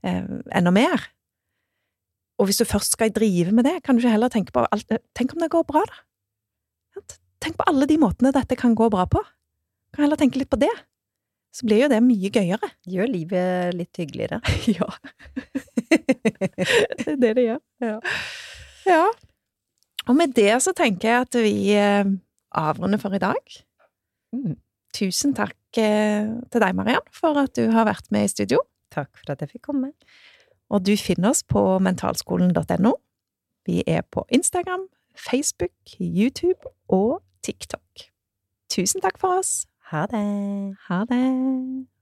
[0.05, 0.23] eh,
[0.57, 1.09] enda mer.
[2.41, 4.89] Og hvis du først skal drive med det, kan du ikke heller tenke på alt
[5.13, 6.01] Tenk om det går bra, da?
[7.43, 9.19] Tenk på alle de måtene dette kan gå bra på.
[9.93, 10.71] Kan heller tenke litt på det.
[11.53, 12.69] Så blir jo det mye gøyere.
[12.89, 14.41] Gjør livet litt hyggeligere.
[14.79, 14.89] Ja.
[15.93, 17.59] det er det det gjør.
[17.83, 17.97] Ja.
[18.89, 19.03] ja.
[20.09, 22.09] Og med det så tenker jeg at vi eh,
[22.57, 23.57] avrunder for i dag.
[24.33, 24.55] Mm.
[24.97, 28.61] Tusen takk eh, til deg, Mariann, for at du har vært med i studio.
[28.93, 29.91] Takk for at jeg fikk komme.
[30.73, 32.95] Og du finner oss på mentalskolen.no.
[33.69, 38.07] Vi er på Instagram, Facebook, YouTube og TikTok.
[38.73, 39.63] Tusen takk for oss.
[39.91, 40.75] Ha det.
[40.87, 41.92] Ha det.